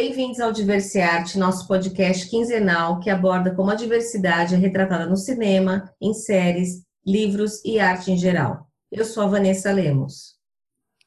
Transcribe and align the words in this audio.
Bem-vindos 0.00 0.38
ao 0.38 0.52
Diversearte, 0.52 1.36
nosso 1.40 1.66
podcast 1.66 2.30
quinzenal 2.30 3.00
que 3.00 3.10
aborda 3.10 3.52
como 3.52 3.72
a 3.72 3.74
diversidade 3.74 4.54
é 4.54 4.56
retratada 4.56 5.06
no 5.06 5.16
cinema, 5.16 5.92
em 6.00 6.14
séries, 6.14 6.84
livros 7.04 7.60
e 7.64 7.80
arte 7.80 8.12
em 8.12 8.16
geral. 8.16 8.68
Eu 8.92 9.04
sou 9.04 9.24
a 9.24 9.26
Vanessa 9.26 9.72
Lemos. 9.72 10.36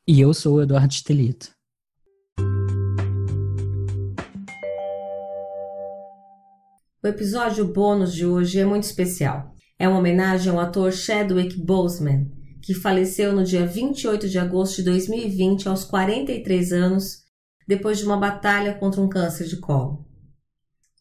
E 0.06 0.20
eu 0.20 0.34
sou 0.34 0.56
o 0.56 0.62
Eduardo 0.62 0.94
Stelito. 0.94 1.54
O 7.02 7.08
episódio 7.08 7.66
bônus 7.72 8.14
de 8.14 8.26
hoje 8.26 8.60
é 8.60 8.66
muito 8.66 8.84
especial. 8.84 9.54
É 9.80 9.88
uma 9.88 10.00
homenagem 10.00 10.52
ao 10.52 10.60
ator 10.60 10.92
Chadwick 10.92 11.58
Boseman, 11.58 12.30
que 12.62 12.74
faleceu 12.74 13.32
no 13.32 13.46
dia 13.46 13.66
28 13.66 14.28
de 14.28 14.38
agosto 14.38 14.76
de 14.76 14.84
2020, 14.84 15.70
aos 15.70 15.86
43 15.86 16.74
anos, 16.74 17.21
depois 17.72 18.00
de 18.00 18.04
uma 18.04 18.18
batalha 18.18 18.74
contra 18.74 19.00
um 19.00 19.08
câncer 19.08 19.48
de 19.48 19.56
colo. 19.56 20.06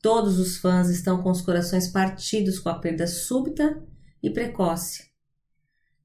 Todos 0.01 0.38
os 0.38 0.56
fãs 0.59 0.88
estão 0.88 1.20
com 1.20 1.28
os 1.28 1.42
corações 1.42 1.88
partidos 1.88 2.61
com 2.61 2.69
a 2.69 2.78
perda 2.78 3.09
súbita 3.09 3.83
e 4.23 4.30
precoce. 4.30 5.11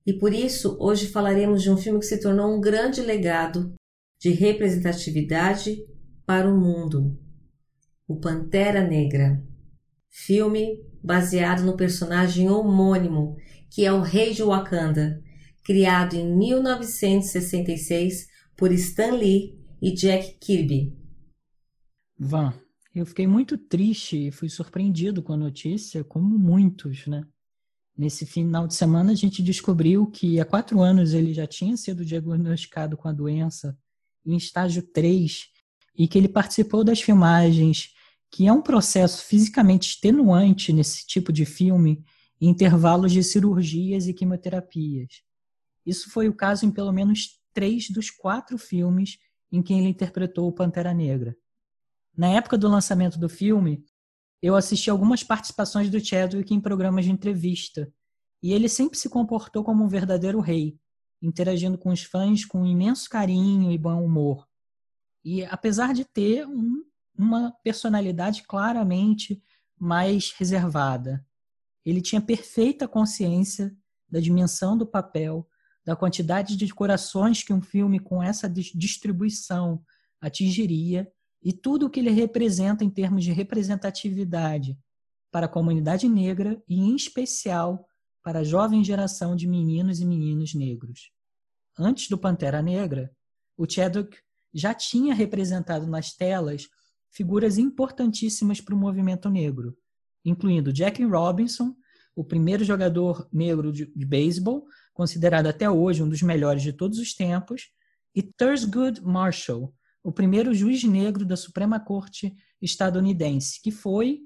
E 0.08 0.14
por 0.14 0.34
isso, 0.34 0.76
hoje 0.80 1.06
falaremos 1.06 1.62
de 1.62 1.70
um 1.70 1.78
filme 1.78 2.00
que 2.00 2.08
se 2.08 2.20
tornou 2.20 2.52
um 2.52 2.60
grande 2.60 3.00
legado 3.02 3.76
de 4.20 4.32
representatividade 4.32 5.86
para 6.26 6.50
o 6.50 6.60
mundo: 6.60 7.16
O 8.08 8.20
Pantera 8.20 8.82
Negra. 8.82 9.40
Filme 10.10 10.84
baseado 11.04 11.62
no 11.62 11.78
personagem 11.78 12.50
homônimo, 12.50 13.38
que 13.70 13.86
é 13.86 13.94
o 13.94 14.02
Rei 14.02 14.34
de 14.34 14.42
Wakanda, 14.42 15.22
criado 15.64 16.16
em 16.16 16.36
1966 16.36 18.26
por 18.58 18.72
Stan 18.72 19.12
Lee 19.12 19.64
e 19.82 19.94
Jack 19.94 20.38
Kirby. 20.40 20.96
Van, 22.18 22.54
eu 22.94 23.06
fiquei 23.06 23.28
muito 23.28 23.58
triste 23.58 24.28
e 24.28 24.32
fui 24.32 24.50
surpreendido 24.50 25.22
com 25.22 25.34
a 25.34 25.38
notícia, 25.38 26.04
como 26.04 26.38
muitos, 26.38 27.06
né? 27.08 27.26
Nesse 27.98 28.26
final 28.26 28.68
de 28.68 28.74
semana, 28.74 29.12
a 29.12 29.16
gente 29.16 29.42
descobriu 29.42 30.08
que 30.08 30.40
há 30.40 30.46
quatro 30.46 30.82
anos 30.82 31.14
ele 31.14 31.34
já 31.34 31.48
tinha 31.48 31.78
sido 31.78 32.04
diagnosticado 32.04 32.98
com 32.98 33.08
a 33.08 33.14
doença 33.14 33.78
em 34.26 34.36
estágio 34.36 34.82
3 34.82 35.48
e 35.98 36.08
que 36.08 36.18
ele 36.18 36.28
participou 36.28 36.84
das 36.84 37.02
filmagens, 37.02 37.94
que 38.30 38.48
é 38.48 38.52
um 38.52 38.62
processo 38.62 39.24
fisicamente 39.24 39.90
extenuante 39.90 40.74
nesse 40.74 41.06
tipo 41.06 41.32
de 41.32 41.46
filme, 41.46 42.04
em 42.42 42.50
intervalos 42.50 43.14
de 43.14 43.24
cirurgias 43.24 44.08
e 44.08 44.14
quimioterapias. 44.14 45.22
Isso 45.86 46.10
foi 46.10 46.28
o 46.28 46.34
caso 46.34 46.66
em 46.66 46.72
pelo 46.72 46.92
menos 46.92 47.40
três 47.54 47.90
dos 47.90 48.10
quatro 48.10 48.58
filmes 48.58 49.18
em 49.52 49.62
que 49.62 49.74
ele 49.74 49.90
interpretou 49.90 50.48
o 50.48 50.52
Pantera 50.52 50.94
Negra. 50.94 51.36
Na 52.16 52.28
época 52.28 52.58
do 52.58 52.68
lançamento 52.68 53.20
do 53.20 53.28
filme, 53.28 53.84
eu 54.42 54.56
assisti 54.56 54.90
algumas 54.90 55.24
participações 55.24 55.90
do 55.90 56.00
Chadwick 56.00 56.54
em 56.54 56.62
programas 56.62 57.06
de 57.06 57.12
entrevista, 57.12 57.92
e 58.42 58.54
ele 58.54 58.70
sempre 58.70 58.98
se 58.98 59.10
comportou 59.10 59.64
como 59.64 59.84
um 59.84 59.88
verdadeiro 59.88 60.40
rei, 60.40 60.78
interagindo 61.22 61.78
com 61.78 61.90
os 61.90 62.04
fãs 62.04 62.46
com 62.46 62.62
um 62.62 62.66
imenso 62.66 63.10
carinho 63.10 63.72
e 63.72 63.78
bom 63.78 64.04
humor. 64.04 64.48
E 65.24 65.44
apesar 65.46 65.94
de 65.94 66.06
ter 66.06 66.46
um, 66.46 66.84
uma 67.18 67.52
personalidade 67.64 68.44
claramente 68.44 69.42
mais 69.78 70.32
reservada, 70.38 71.26
ele 71.84 72.02
tinha 72.02 72.22
perfeita 72.22 72.88
consciência 72.88 73.76
da 74.10 74.20
dimensão 74.20 74.78
do 74.78 74.86
papel 74.86 75.48
da 75.86 75.96
quantidade 75.96 76.58
de 76.58 76.74
corações 76.74 77.44
que 77.44 77.54
um 77.54 77.62
filme 77.62 78.00
com 78.00 78.22
essa 78.22 78.50
distribuição 78.50 79.84
atingiria 80.20 81.08
e 81.44 81.54
tudo 81.54 81.86
o 81.86 81.90
que 81.90 82.00
ele 82.00 82.10
representa 82.10 82.84
em 82.84 82.90
termos 82.90 83.24
de 83.24 83.32
representatividade 83.32 84.78
para 85.32 85.46
a 85.46 85.50
comunidade 85.50 86.10
negra 86.10 86.62
e, 86.68 86.80
em 86.80 86.96
especial, 86.96 87.88
para 88.24 88.40
a 88.40 88.44
jovem 88.44 88.84
geração 88.84 89.36
de 89.36 89.48
meninos 89.48 90.00
e 90.00 90.06
meninos 90.06 90.56
negros. 90.56 91.12
Antes 91.78 92.10
do 92.10 92.18
Pantera 92.18 92.62
Negra, 92.62 93.12
o 93.56 93.70
Chadwick 93.70 94.18
já 94.52 94.74
tinha 94.74 95.14
representado 95.14 95.86
nas 95.86 96.14
telas 96.14 96.68
figuras 97.12 97.58
importantíssimas 97.58 98.60
para 98.60 98.74
o 98.74 98.78
movimento 98.78 99.30
negro, 99.30 99.78
incluindo 100.24 100.74
Jackie 100.74 101.06
Robinson, 101.06 101.76
o 102.16 102.24
primeiro 102.24 102.64
jogador 102.64 103.28
negro 103.32 103.72
de, 103.72 103.86
de 103.86 104.06
beisebol, 104.06 104.66
considerado 104.96 105.48
até 105.48 105.70
hoje 105.70 106.02
um 106.02 106.10
dos 106.10 106.24
melhores 106.24 106.64
de 106.64 106.74
todos 106.74 106.98
os 106.98 107.14
tempos, 107.14 107.70
e 108.16 108.24
Thurgood 108.24 109.02
Marshall, 109.04 109.72
o 110.02 110.12
primeiro 110.12 110.54
juiz 110.54 110.84
negro 110.86 111.26
da 111.26 111.36
Suprema 111.36 111.80
Corte 111.80 112.34
estadunidense, 112.62 113.62
que 113.62 113.72
foi 113.72 114.22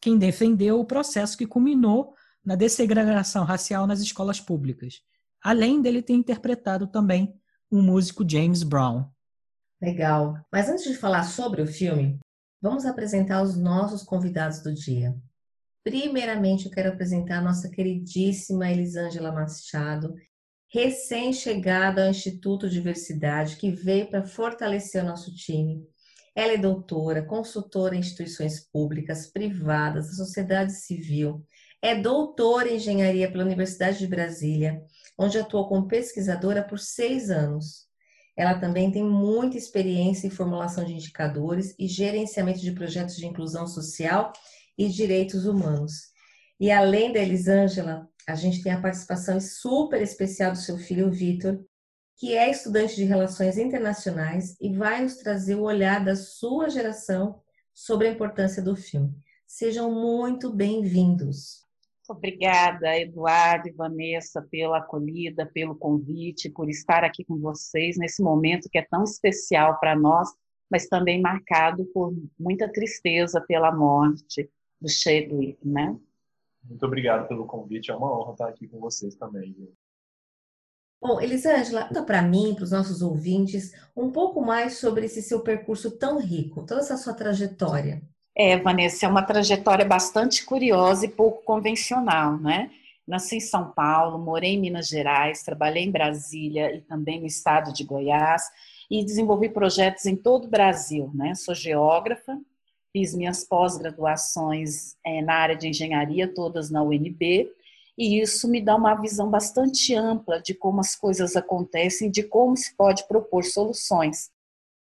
quem 0.00 0.16
defendeu 0.16 0.78
o 0.78 0.84
processo 0.84 1.36
que 1.36 1.46
culminou 1.46 2.14
na 2.44 2.54
dessegregação 2.54 3.44
racial 3.44 3.84
nas 3.84 4.00
escolas 4.00 4.40
públicas, 4.40 5.02
além 5.42 5.82
dele 5.82 6.00
ter 6.00 6.12
interpretado 6.12 6.86
também 6.86 7.34
o 7.68 7.82
músico 7.82 8.24
James 8.28 8.62
Brown. 8.62 9.10
Legal. 9.82 10.38
Mas 10.52 10.68
antes 10.68 10.84
de 10.84 10.94
falar 10.94 11.24
sobre 11.24 11.60
o 11.60 11.66
filme, 11.66 12.20
vamos 12.62 12.86
apresentar 12.86 13.42
os 13.42 13.56
nossos 13.56 14.04
convidados 14.04 14.60
do 14.62 14.72
dia. 14.72 15.16
Primeiramente, 15.86 16.66
eu 16.66 16.72
quero 16.72 16.88
apresentar 16.88 17.38
a 17.38 17.42
nossa 17.42 17.70
queridíssima 17.70 18.68
Elisângela 18.68 19.30
Machado, 19.30 20.16
recém-chegada 20.68 22.02
ao 22.02 22.10
Instituto 22.10 22.68
Diversidade, 22.68 23.54
que 23.54 23.70
veio 23.70 24.10
para 24.10 24.24
fortalecer 24.24 25.04
o 25.04 25.06
nosso 25.06 25.32
time. 25.32 25.86
Ela 26.34 26.54
é 26.54 26.58
doutora, 26.58 27.24
consultora 27.24 27.94
em 27.94 28.00
instituições 28.00 28.68
públicas, 28.68 29.30
privadas, 29.30 30.08
da 30.08 30.14
sociedade 30.14 30.72
civil. 30.72 31.46
É 31.80 31.94
doutora 31.94 32.68
em 32.68 32.78
engenharia 32.78 33.30
pela 33.30 33.44
Universidade 33.44 34.00
de 34.00 34.08
Brasília, 34.08 34.82
onde 35.16 35.38
atuou 35.38 35.68
como 35.68 35.86
pesquisadora 35.86 36.64
por 36.64 36.80
seis 36.80 37.30
anos. 37.30 37.86
Ela 38.36 38.58
também 38.58 38.90
tem 38.90 39.04
muita 39.04 39.56
experiência 39.56 40.26
em 40.26 40.30
formulação 40.30 40.84
de 40.84 40.94
indicadores 40.94 41.76
e 41.78 41.86
gerenciamento 41.86 42.58
de 42.58 42.72
projetos 42.72 43.14
de 43.14 43.24
inclusão 43.24 43.68
social 43.68 44.32
e 44.76 44.88
direitos 44.88 45.46
humanos. 45.46 46.12
E 46.58 46.70
além 46.70 47.12
da 47.12 47.20
Elisângela, 47.20 48.08
a 48.26 48.34
gente 48.34 48.62
tem 48.62 48.72
a 48.72 48.80
participação 48.80 49.38
super 49.40 50.02
especial 50.02 50.52
do 50.52 50.58
seu 50.58 50.76
filho 50.76 51.10
Vitor, 51.10 51.64
que 52.16 52.34
é 52.34 52.50
estudante 52.50 52.96
de 52.96 53.04
relações 53.04 53.58
internacionais 53.58 54.56
e 54.60 54.74
vai 54.74 55.02
nos 55.02 55.16
trazer 55.16 55.54
o 55.54 55.62
olhar 55.62 56.04
da 56.04 56.16
sua 56.16 56.68
geração 56.68 57.40
sobre 57.74 58.08
a 58.08 58.10
importância 58.10 58.62
do 58.62 58.74
filme. 58.74 59.14
Sejam 59.46 59.92
muito 59.92 60.52
bem-vindos. 60.52 61.64
Obrigada, 62.08 62.98
Eduardo 62.98 63.68
e 63.68 63.72
Vanessa, 63.72 64.40
pela 64.50 64.78
acolhida, 64.78 65.44
pelo 65.44 65.74
convite, 65.74 66.48
por 66.48 66.70
estar 66.70 67.04
aqui 67.04 67.24
com 67.24 67.38
vocês 67.38 67.96
nesse 67.96 68.22
momento 68.22 68.68
que 68.70 68.78
é 68.78 68.86
tão 68.88 69.04
especial 69.04 69.78
para 69.78 69.94
nós, 69.94 70.28
mas 70.70 70.88
também 70.88 71.20
marcado 71.20 71.84
por 71.86 72.14
muita 72.38 72.70
tristeza 72.70 73.40
pela 73.46 73.70
morte 73.70 74.48
do 74.80 74.88
Chadwick, 74.88 75.58
né? 75.66 75.96
Muito 76.64 76.84
obrigado 76.84 77.28
pelo 77.28 77.46
convite, 77.46 77.90
é 77.90 77.94
uma 77.94 78.12
honra 78.12 78.32
estar 78.32 78.48
aqui 78.48 78.66
com 78.66 78.78
vocês 78.80 79.14
também. 79.14 79.54
Bom, 81.00 81.20
Elisângela, 81.20 81.84
conta 81.84 82.02
para 82.02 82.22
mim, 82.22 82.54
para 82.54 82.64
os 82.64 82.70
nossos 82.70 83.02
ouvintes, 83.02 83.72
um 83.96 84.10
pouco 84.10 84.40
mais 84.40 84.78
sobre 84.78 85.06
esse 85.06 85.22
seu 85.22 85.40
percurso 85.40 85.90
tão 85.92 86.18
rico, 86.18 86.64
toda 86.66 86.80
essa 86.80 86.96
sua 86.96 87.14
trajetória. 87.14 88.02
É, 88.34 88.58
Vanessa, 88.58 89.06
é 89.06 89.08
uma 89.08 89.22
trajetória 89.22 89.84
bastante 89.84 90.44
curiosa 90.44 91.06
e 91.06 91.10
pouco 91.10 91.42
convencional, 91.44 92.36
né? 92.38 92.70
Nasci 93.06 93.36
em 93.36 93.40
São 93.40 93.70
Paulo, 93.70 94.18
morei 94.18 94.54
em 94.54 94.60
Minas 94.60 94.88
Gerais, 94.88 95.42
trabalhei 95.42 95.84
em 95.84 95.92
Brasília 95.92 96.74
e 96.74 96.80
também 96.80 97.20
no 97.20 97.26
estado 97.26 97.72
de 97.72 97.84
Goiás 97.84 98.42
e 98.90 99.04
desenvolvi 99.04 99.48
projetos 99.48 100.06
em 100.06 100.16
todo 100.16 100.46
o 100.46 100.50
Brasil, 100.50 101.10
né? 101.14 101.34
Sou 101.34 101.54
geógrafa, 101.54 102.38
fiz 102.96 103.14
minhas 103.14 103.44
pós-graduações 103.44 104.96
é, 105.04 105.20
na 105.20 105.34
área 105.34 105.54
de 105.54 105.68
engenharia, 105.68 106.32
todas 106.32 106.70
na 106.70 106.82
UNB, 106.82 107.46
e 107.98 108.22
isso 108.22 108.48
me 108.48 108.58
dá 108.58 108.74
uma 108.74 108.94
visão 108.94 109.30
bastante 109.30 109.94
ampla 109.94 110.40
de 110.40 110.54
como 110.54 110.80
as 110.80 110.96
coisas 110.96 111.36
acontecem, 111.36 112.10
de 112.10 112.22
como 112.22 112.56
se 112.56 112.74
pode 112.74 113.06
propor 113.06 113.44
soluções. 113.44 114.30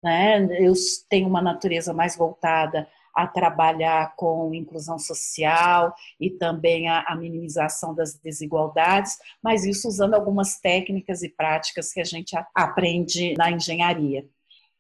Né? 0.04 0.46
Eu 0.63 0.74
tenho 1.10 1.28
uma 1.28 1.42
natureza 1.42 1.94
mais 1.96 2.16
voltada 2.16 2.88
a 3.16 3.25
trabalhar 3.25 4.16
com 4.16 4.54
inclusão 4.54 5.00
social 5.00 5.96
e 6.19 6.30
também 6.30 6.88
a, 6.88 7.06
a, 7.08 7.16
minimização 7.16 7.96
das 7.96 8.13
desigualdades, 8.19 9.18
mas 9.42 9.66
isso 9.66 9.88
usando 9.88 10.13
algumas 10.13 10.60
técnicas 10.60 11.24
e 11.24 11.30
práticas 11.30 11.92
que 11.92 12.01
a 12.01 12.06
gente 12.06 12.36
aprende 12.54 13.34
na 13.36 13.50
engenharia. 13.50 14.28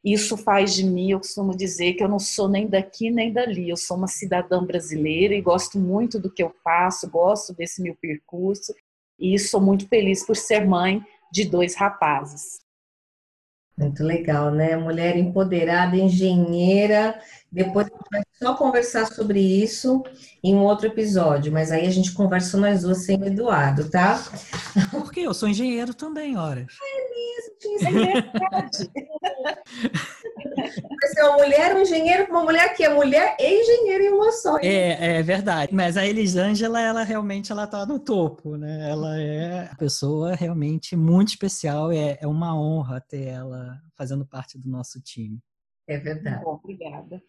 Isso 0.05 0.37
faz 0.37 0.75
de 0.75 0.85
mim, 0.85 1.09
eu 1.09 1.17
costumo 1.17 1.57
dizer 1.57 1.95
que 1.95 2.03
eu 2.03 2.07
não 2.07 2.19
sou 2.19 2.47
nem 2.47 2.67
daqui 2.67 3.09
nem 3.09 3.33
dali, 3.33 3.67
eu 3.67 3.75
sou 3.75 3.97
uma 3.97 4.07
cidadã 4.07 4.63
brasileira 4.63 5.33
e 5.33 5.41
gosto 5.41 5.79
muito 5.79 6.19
do 6.19 6.31
que 6.31 6.43
eu 6.43 6.53
faço, 6.63 7.09
gosto 7.09 7.55
desse 7.55 7.81
meu 7.81 7.95
percurso 7.99 8.71
e 9.19 9.39
sou 9.39 9.59
muito 9.59 9.87
feliz 9.87 10.23
por 10.23 10.35
ser 10.35 10.63
mãe 10.67 11.03
de 11.31 11.45
dois 11.45 11.73
rapazes. 11.73 12.63
Muito 13.77 14.03
legal, 14.03 14.51
né? 14.51 14.77
Mulher 14.77 15.17
empoderada, 15.17 15.97
engenheira. 15.97 17.19
Depois 17.51 17.87
a 17.87 17.89
gente 17.89 18.09
vai 18.09 18.21
só 18.33 18.55
conversar 18.55 19.07
sobre 19.07 19.39
isso 19.39 20.01
em 20.41 20.55
um 20.55 20.63
outro 20.63 20.87
episódio, 20.87 21.51
mas 21.51 21.71
aí 21.71 21.85
a 21.85 21.89
gente 21.89 22.13
conversa 22.13 22.57
nós 22.57 22.83
duas 22.83 23.03
sem 23.03 23.19
o 23.19 23.25
Eduardo, 23.25 23.89
tá? 23.89 24.23
Porque 24.91 25.21
eu 25.21 25.33
sou 25.33 25.49
engenheiro 25.49 25.93
também, 25.93 26.37
horas. 26.37 26.67
É 26.81 27.81
mesmo, 27.81 28.15
é 28.15 29.09
uma 31.27 31.37
mulher, 31.37 31.75
um 31.75 31.81
engenheiro, 31.81 32.25
uma 32.29 32.43
mulher 32.43 32.75
que 32.75 32.83
é 32.83 32.93
mulher 32.93 33.35
e 33.39 33.61
engenheiro 33.61 34.03
em 34.03 34.09
uma 34.09 34.31
só. 34.31 34.57
É, 34.59 35.17
é 35.17 35.23
verdade. 35.23 35.73
Mas 35.73 35.97
a 35.97 36.05
Elisângela, 36.05 36.79
ela 36.79 37.03
realmente 37.03 37.51
ela 37.51 37.67
tá 37.67 37.85
no 37.85 37.99
topo, 37.99 38.55
né? 38.57 38.89
Ela 38.89 39.19
é 39.19 39.63
uma 39.69 39.75
pessoa 39.77 40.35
realmente 40.35 40.95
muito 40.95 41.29
especial. 41.29 41.91
É, 41.91 42.17
é 42.21 42.27
uma 42.27 42.57
honra 42.59 43.01
ter 43.01 43.27
ela 43.27 43.77
fazendo 43.95 44.25
parte 44.25 44.57
do 44.57 44.69
nosso 44.69 45.01
time. 45.01 45.39
É 45.87 45.97
verdade. 45.97 46.43
Bom, 46.43 46.59
obrigada. 46.63 47.21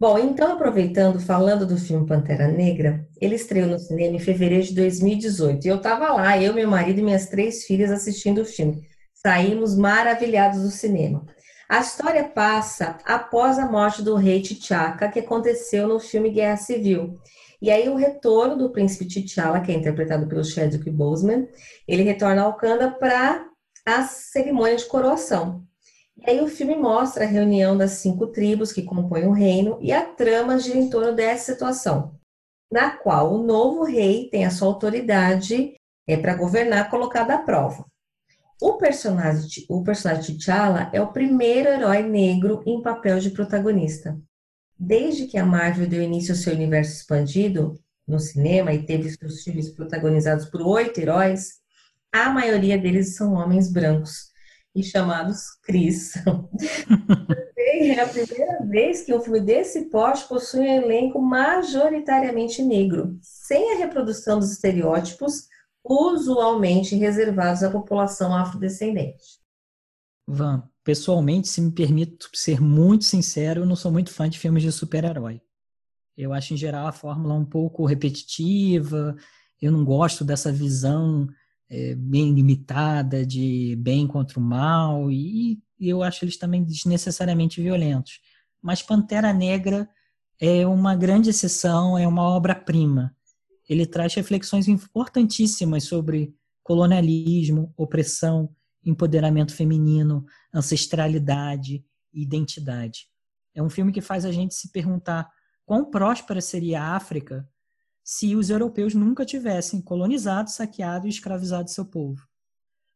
Bom, 0.00 0.16
então 0.16 0.52
aproveitando, 0.52 1.18
falando 1.18 1.66
do 1.66 1.76
filme 1.76 2.06
Pantera 2.06 2.46
Negra, 2.46 3.04
ele 3.20 3.34
estreou 3.34 3.66
no 3.68 3.80
cinema 3.80 4.14
em 4.14 4.20
fevereiro 4.20 4.64
de 4.64 4.74
2018. 4.74 5.66
E 5.66 5.68
eu 5.68 5.76
estava 5.76 6.12
lá, 6.12 6.40
eu, 6.40 6.54
meu 6.54 6.68
marido 6.68 7.00
e 7.00 7.02
minhas 7.02 7.26
três 7.26 7.64
filhas 7.64 7.90
assistindo 7.90 8.42
o 8.42 8.44
filme. 8.44 8.86
Saímos 9.12 9.76
maravilhados 9.76 10.62
do 10.62 10.70
cinema. 10.70 11.26
A 11.68 11.80
história 11.80 12.24
passa 12.24 12.96
após 13.04 13.58
a 13.58 13.70
morte 13.70 14.00
do 14.00 14.14
rei 14.14 14.40
T'Chaka, 14.40 15.10
que 15.10 15.18
aconteceu 15.18 15.86
no 15.86 16.00
filme 16.00 16.30
Guerra 16.30 16.56
Civil. 16.56 17.20
E 17.60 17.70
aí 17.70 17.90
o 17.90 17.94
retorno 17.94 18.56
do 18.56 18.70
príncipe 18.70 19.04
T'Challa, 19.04 19.60
que 19.60 19.70
é 19.70 19.74
interpretado 19.74 20.26
pelo 20.26 20.42
Chadwick 20.42 20.88
Boseman, 20.90 21.46
ele 21.86 22.04
retorna 22.04 22.40
ao 22.40 22.52
Wakanda 22.52 22.90
para 22.90 23.46
a 23.84 24.02
cerimônia 24.04 24.76
de 24.76 24.86
coroação. 24.86 25.62
E 26.16 26.30
aí 26.30 26.40
o 26.40 26.48
filme 26.48 26.74
mostra 26.74 27.24
a 27.24 27.28
reunião 27.28 27.76
das 27.76 27.92
cinco 27.92 28.28
tribos 28.28 28.72
que 28.72 28.82
compõem 28.82 29.26
o 29.26 29.32
reino 29.32 29.76
e 29.82 29.92
a 29.92 30.02
trama 30.02 30.58
gira 30.58 30.78
em 30.78 30.88
torno 30.88 31.14
dessa 31.14 31.52
situação, 31.52 32.14
na 32.72 32.92
qual 32.92 33.34
o 33.34 33.42
novo 33.42 33.84
rei 33.84 34.30
tem 34.30 34.46
a 34.46 34.50
sua 34.50 34.68
autoridade 34.68 35.74
é, 36.06 36.16
para 36.16 36.34
governar 36.34 36.88
colocada 36.88 37.34
à 37.34 37.38
prova. 37.38 37.84
O 38.60 38.74
personagem, 38.74 39.64
o 39.68 39.84
personagem 39.84 40.36
T'Challa 40.36 40.90
é 40.92 41.00
o 41.00 41.12
primeiro 41.12 41.68
herói 41.68 42.02
negro 42.02 42.62
em 42.66 42.82
papel 42.82 43.20
de 43.20 43.30
protagonista. 43.30 44.18
Desde 44.76 45.26
que 45.26 45.38
a 45.38 45.46
Marvel 45.46 45.88
deu 45.88 46.02
início 46.02 46.32
ao 46.32 46.38
seu 46.38 46.54
universo 46.54 46.92
expandido 46.92 47.78
no 48.06 48.18
cinema 48.18 48.72
e 48.72 48.84
teve 48.84 49.10
seus 49.10 49.42
filmes 49.42 49.70
protagonizados 49.70 50.46
por 50.46 50.62
oito 50.62 50.98
heróis, 50.98 51.58
a 52.12 52.30
maioria 52.30 52.78
deles 52.78 53.14
são 53.14 53.34
homens 53.34 53.70
brancos 53.70 54.32
e 54.74 54.82
chamados 54.82 55.40
Cris. 55.62 56.14
é 57.56 58.00
a 58.00 58.08
primeira 58.08 58.64
vez 58.64 59.02
que 59.02 59.14
um 59.14 59.20
filme 59.20 59.40
desse 59.40 59.82
porte 59.86 60.26
possui 60.26 60.60
um 60.60 60.82
elenco 60.82 61.20
majoritariamente 61.20 62.62
negro, 62.62 63.18
sem 63.22 63.74
a 63.74 63.78
reprodução 63.78 64.38
dos 64.38 64.52
estereótipos 64.52 65.48
usualmente 65.88 66.94
reservados 66.96 67.62
à 67.62 67.70
população 67.70 68.34
afrodescendente. 68.34 69.38
Van, 70.26 70.62
pessoalmente, 70.84 71.48
se 71.48 71.60
me 71.60 71.70
permito 71.70 72.28
ser 72.34 72.60
muito 72.60 73.04
sincero, 73.04 73.62
eu 73.62 73.66
não 73.66 73.76
sou 73.76 73.90
muito 73.90 74.12
fã 74.12 74.28
de 74.28 74.38
filmes 74.38 74.62
de 74.62 74.70
super-herói. 74.70 75.40
Eu 76.16 76.32
acho, 76.32 76.52
em 76.52 76.56
geral, 76.56 76.86
a 76.86 76.92
fórmula 76.92 77.34
um 77.34 77.44
pouco 77.44 77.86
repetitiva, 77.86 79.16
eu 79.60 79.72
não 79.72 79.84
gosto 79.84 80.24
dessa 80.24 80.52
visão 80.52 81.28
é, 81.70 81.94
bem 81.94 82.34
limitada 82.34 83.24
de 83.24 83.76
bem 83.76 84.06
contra 84.06 84.38
o 84.38 84.42
mal, 84.42 85.10
e, 85.10 85.60
e 85.78 85.88
eu 85.88 86.02
acho 86.02 86.24
eles 86.24 86.36
também 86.36 86.62
desnecessariamente 86.62 87.62
violentos. 87.62 88.20
Mas 88.60 88.82
Pantera 88.82 89.32
Negra 89.32 89.88
é 90.40 90.66
uma 90.66 90.94
grande 90.94 91.30
exceção, 91.30 91.96
é 91.96 92.06
uma 92.06 92.22
obra-prima 92.22 93.16
ele 93.68 93.86
traz 93.86 94.14
reflexões 94.14 94.66
importantíssimas 94.66 95.84
sobre 95.84 96.34
colonialismo, 96.62 97.72
opressão, 97.76 98.54
empoderamento 98.84 99.54
feminino, 99.54 100.24
ancestralidade 100.52 101.84
e 102.12 102.22
identidade. 102.22 103.08
É 103.54 103.62
um 103.62 103.68
filme 103.68 103.92
que 103.92 104.00
faz 104.00 104.24
a 104.24 104.32
gente 104.32 104.54
se 104.54 104.70
perguntar 104.70 105.30
quão 105.66 105.90
próspera 105.90 106.40
seria 106.40 106.82
a 106.82 106.96
África 106.96 107.48
se 108.02 108.34
os 108.34 108.48
europeus 108.48 108.94
nunca 108.94 109.24
tivessem 109.24 109.82
colonizado, 109.82 110.48
saqueado 110.50 111.06
e 111.06 111.10
escravizado 111.10 111.68
seu 111.68 111.84
povo. 111.84 112.26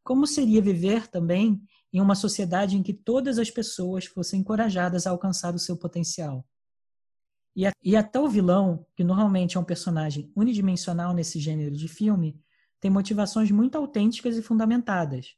Como 0.02 0.26
seria 0.26 0.62
viver 0.62 1.06
também 1.06 1.62
em 1.92 2.00
uma 2.00 2.14
sociedade 2.14 2.76
em 2.76 2.82
que 2.82 2.94
todas 2.94 3.38
as 3.38 3.50
pessoas 3.50 4.06
fossem 4.06 4.40
encorajadas 4.40 5.06
a 5.06 5.10
alcançar 5.10 5.54
o 5.54 5.58
seu 5.58 5.76
potencial? 5.76 6.46
E, 7.54 7.64
e 7.82 7.96
até 7.96 8.18
o 8.18 8.28
vilão, 8.28 8.86
que 8.96 9.04
normalmente 9.04 9.56
é 9.56 9.60
um 9.60 9.64
personagem 9.64 10.32
unidimensional 10.34 11.12
nesse 11.12 11.38
gênero 11.38 11.74
de 11.76 11.88
filme, 11.88 12.40
tem 12.80 12.90
motivações 12.90 13.50
muito 13.50 13.76
autênticas 13.76 14.36
e 14.36 14.42
fundamentadas. 14.42 15.34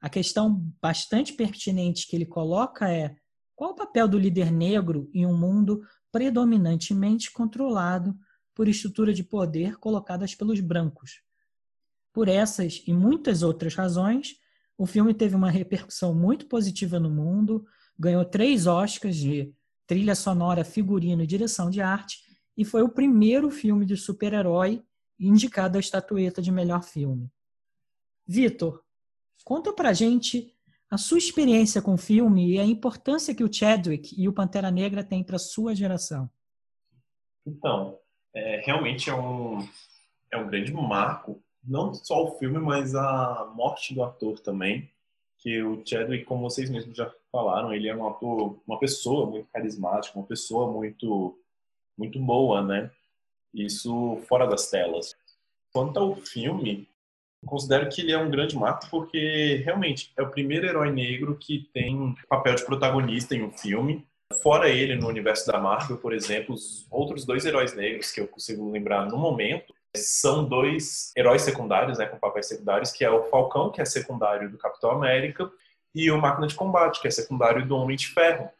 A 0.00 0.08
questão 0.08 0.72
bastante 0.80 1.32
pertinente 1.32 2.06
que 2.08 2.16
ele 2.16 2.26
coloca 2.26 2.90
é 2.90 3.16
qual 3.54 3.70
o 3.70 3.76
papel 3.76 4.08
do 4.08 4.18
líder 4.18 4.50
negro 4.50 5.08
em 5.14 5.24
um 5.24 5.36
mundo 5.36 5.82
predominantemente 6.10 7.30
controlado 7.30 8.14
por 8.54 8.68
estrutura 8.68 9.14
de 9.14 9.24
poder 9.24 9.78
colocadas 9.78 10.34
pelos 10.34 10.60
brancos. 10.60 11.22
Por 12.12 12.28
essas 12.28 12.82
e 12.86 12.92
muitas 12.92 13.42
outras 13.42 13.74
razões, 13.74 14.36
o 14.76 14.84
filme 14.84 15.14
teve 15.14 15.34
uma 15.34 15.50
repercussão 15.50 16.14
muito 16.14 16.46
positiva 16.46 16.98
no 17.00 17.08
mundo, 17.08 17.64
ganhou 17.98 18.24
três 18.24 18.66
Oscars 18.66 19.16
de 19.16 19.54
trilha 19.86 20.14
sonora, 20.14 20.64
figurino 20.64 21.22
e 21.22 21.26
direção 21.26 21.70
de 21.70 21.80
arte, 21.80 22.22
e 22.56 22.64
foi 22.64 22.82
o 22.82 22.88
primeiro 22.88 23.50
filme 23.50 23.84
de 23.84 23.96
super-herói 23.96 24.82
indicado 25.18 25.76
à 25.76 25.80
estatueta 25.80 26.42
de 26.42 26.50
melhor 26.50 26.82
filme. 26.82 27.30
Vitor, 28.26 28.82
conta 29.44 29.72
pra 29.72 29.92
gente 29.92 30.54
a 30.90 30.98
sua 30.98 31.18
experiência 31.18 31.80
com 31.80 31.94
o 31.94 31.98
filme 31.98 32.52
e 32.52 32.58
a 32.58 32.64
importância 32.64 33.34
que 33.34 33.44
o 33.44 33.52
Chadwick 33.52 34.14
e 34.20 34.28
o 34.28 34.32
Pantera 34.32 34.70
Negra 34.70 35.02
têm 35.02 35.24
para 35.24 35.38
sua 35.38 35.74
geração. 35.74 36.28
Então, 37.46 37.98
é, 38.34 38.60
realmente 38.64 39.08
é 39.08 39.14
um, 39.14 39.66
é 40.30 40.36
um 40.36 40.48
grande 40.48 40.72
marco, 40.72 41.42
não 41.64 41.94
só 41.94 42.24
o 42.24 42.38
filme, 42.38 42.58
mas 42.58 42.94
a 42.94 43.50
morte 43.54 43.94
do 43.94 44.02
ator 44.02 44.38
também, 44.40 44.90
que 45.38 45.62
o 45.62 45.82
Chadwick, 45.84 46.24
como 46.24 46.42
vocês 46.48 46.68
mesmos 46.70 46.96
já 46.96 47.12
falaram, 47.32 47.72
ele 47.72 47.88
é 47.88 47.96
um 47.96 48.06
ator, 48.06 48.58
uma 48.66 48.78
pessoa 48.78 49.26
muito 49.26 49.48
carismática, 49.50 50.18
uma 50.18 50.26
pessoa 50.26 50.70
muito, 50.70 51.36
muito 51.96 52.20
boa, 52.20 52.62
né? 52.62 52.90
Isso 53.54 54.20
fora 54.28 54.46
das 54.46 54.68
telas. 54.70 55.16
Quanto 55.72 55.98
ao 55.98 56.14
filme, 56.16 56.86
considero 57.46 57.88
que 57.88 58.02
ele 58.02 58.12
é 58.12 58.18
um 58.18 58.30
grande 58.30 58.54
marco 58.54 58.86
porque 58.90 59.62
realmente 59.64 60.12
é 60.16 60.22
o 60.22 60.30
primeiro 60.30 60.66
herói 60.66 60.92
negro 60.92 61.36
que 61.36 61.68
tem 61.72 62.14
papel 62.28 62.54
de 62.54 62.64
protagonista 62.64 63.34
em 63.34 63.42
um 63.42 63.50
filme. 63.50 64.06
Fora 64.42 64.68
ele, 64.68 64.96
no 64.96 65.08
universo 65.08 65.50
da 65.50 65.58
Marvel, 65.58 65.98
por 65.98 66.12
exemplo, 66.12 66.54
os 66.54 66.86
outros 66.90 67.24
dois 67.24 67.44
heróis 67.44 67.74
negros 67.74 68.10
que 68.10 68.20
eu 68.20 68.28
consigo 68.28 68.70
lembrar 68.70 69.06
no 69.06 69.16
momento 69.16 69.74
são 69.94 70.44
dois 70.44 71.12
heróis 71.14 71.42
secundários, 71.42 71.98
né, 71.98 72.06
com 72.06 72.18
papéis 72.18 72.48
secundários, 72.48 72.92
que 72.92 73.04
é 73.04 73.10
o 73.10 73.24
Falcão, 73.24 73.70
que 73.70 73.80
é 73.80 73.84
secundário 73.84 74.50
do 74.50 74.56
Capitão 74.56 74.90
América, 74.90 75.50
e 75.94 76.10
o 76.10 76.20
Máquina 76.20 76.46
de 76.46 76.54
Combate, 76.54 77.00
que 77.00 77.08
é 77.08 77.10
secundário 77.10 77.66
do 77.66 77.76
Homem 77.76 77.96
de 77.96 78.08
Ferro. 78.08 78.50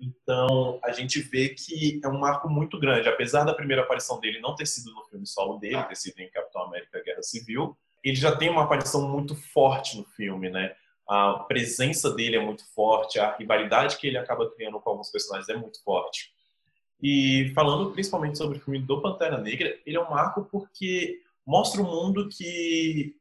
Então, 0.00 0.80
a 0.82 0.90
gente 0.90 1.20
vê 1.20 1.50
que 1.50 2.00
é 2.02 2.08
um 2.08 2.18
marco 2.18 2.48
muito 2.48 2.78
grande. 2.78 3.08
Apesar 3.08 3.44
da 3.44 3.54
primeira 3.54 3.82
aparição 3.82 4.18
dele 4.18 4.40
não 4.40 4.54
ter 4.54 4.66
sido 4.66 4.92
no 4.92 5.04
filme 5.04 5.26
solo 5.26 5.58
dele, 5.58 5.82
ter 5.84 5.96
sido 5.96 6.18
em 6.18 6.30
Capitão 6.30 6.62
América 6.62 7.02
Guerra 7.02 7.22
Civil, 7.22 7.76
ele 8.02 8.16
já 8.16 8.34
tem 8.34 8.50
uma 8.50 8.64
aparição 8.64 9.08
muito 9.08 9.34
forte 9.34 9.96
no 9.96 10.04
filme, 10.04 10.50
né? 10.50 10.74
A 11.08 11.34
presença 11.46 12.10
dele 12.10 12.36
é 12.36 12.40
muito 12.40 12.64
forte, 12.74 13.18
a 13.18 13.36
rivalidade 13.36 13.96
que 13.96 14.06
ele 14.06 14.18
acaba 14.18 14.50
criando 14.50 14.80
com 14.80 14.90
alguns 14.90 15.10
personagens 15.10 15.48
é 15.48 15.56
muito 15.56 15.82
forte. 15.84 16.32
E 17.00 17.52
falando 17.54 17.90
principalmente 17.92 18.38
sobre 18.38 18.58
o 18.58 18.60
filme 18.60 18.80
do 18.80 19.00
Pantera 19.00 19.38
Negra, 19.38 19.76
ele 19.84 19.96
é 19.96 20.00
um 20.00 20.10
marco 20.10 20.44
porque 20.50 21.20
mostra 21.46 21.80
um 21.80 21.84
mundo 21.84 22.28
que 22.28 23.16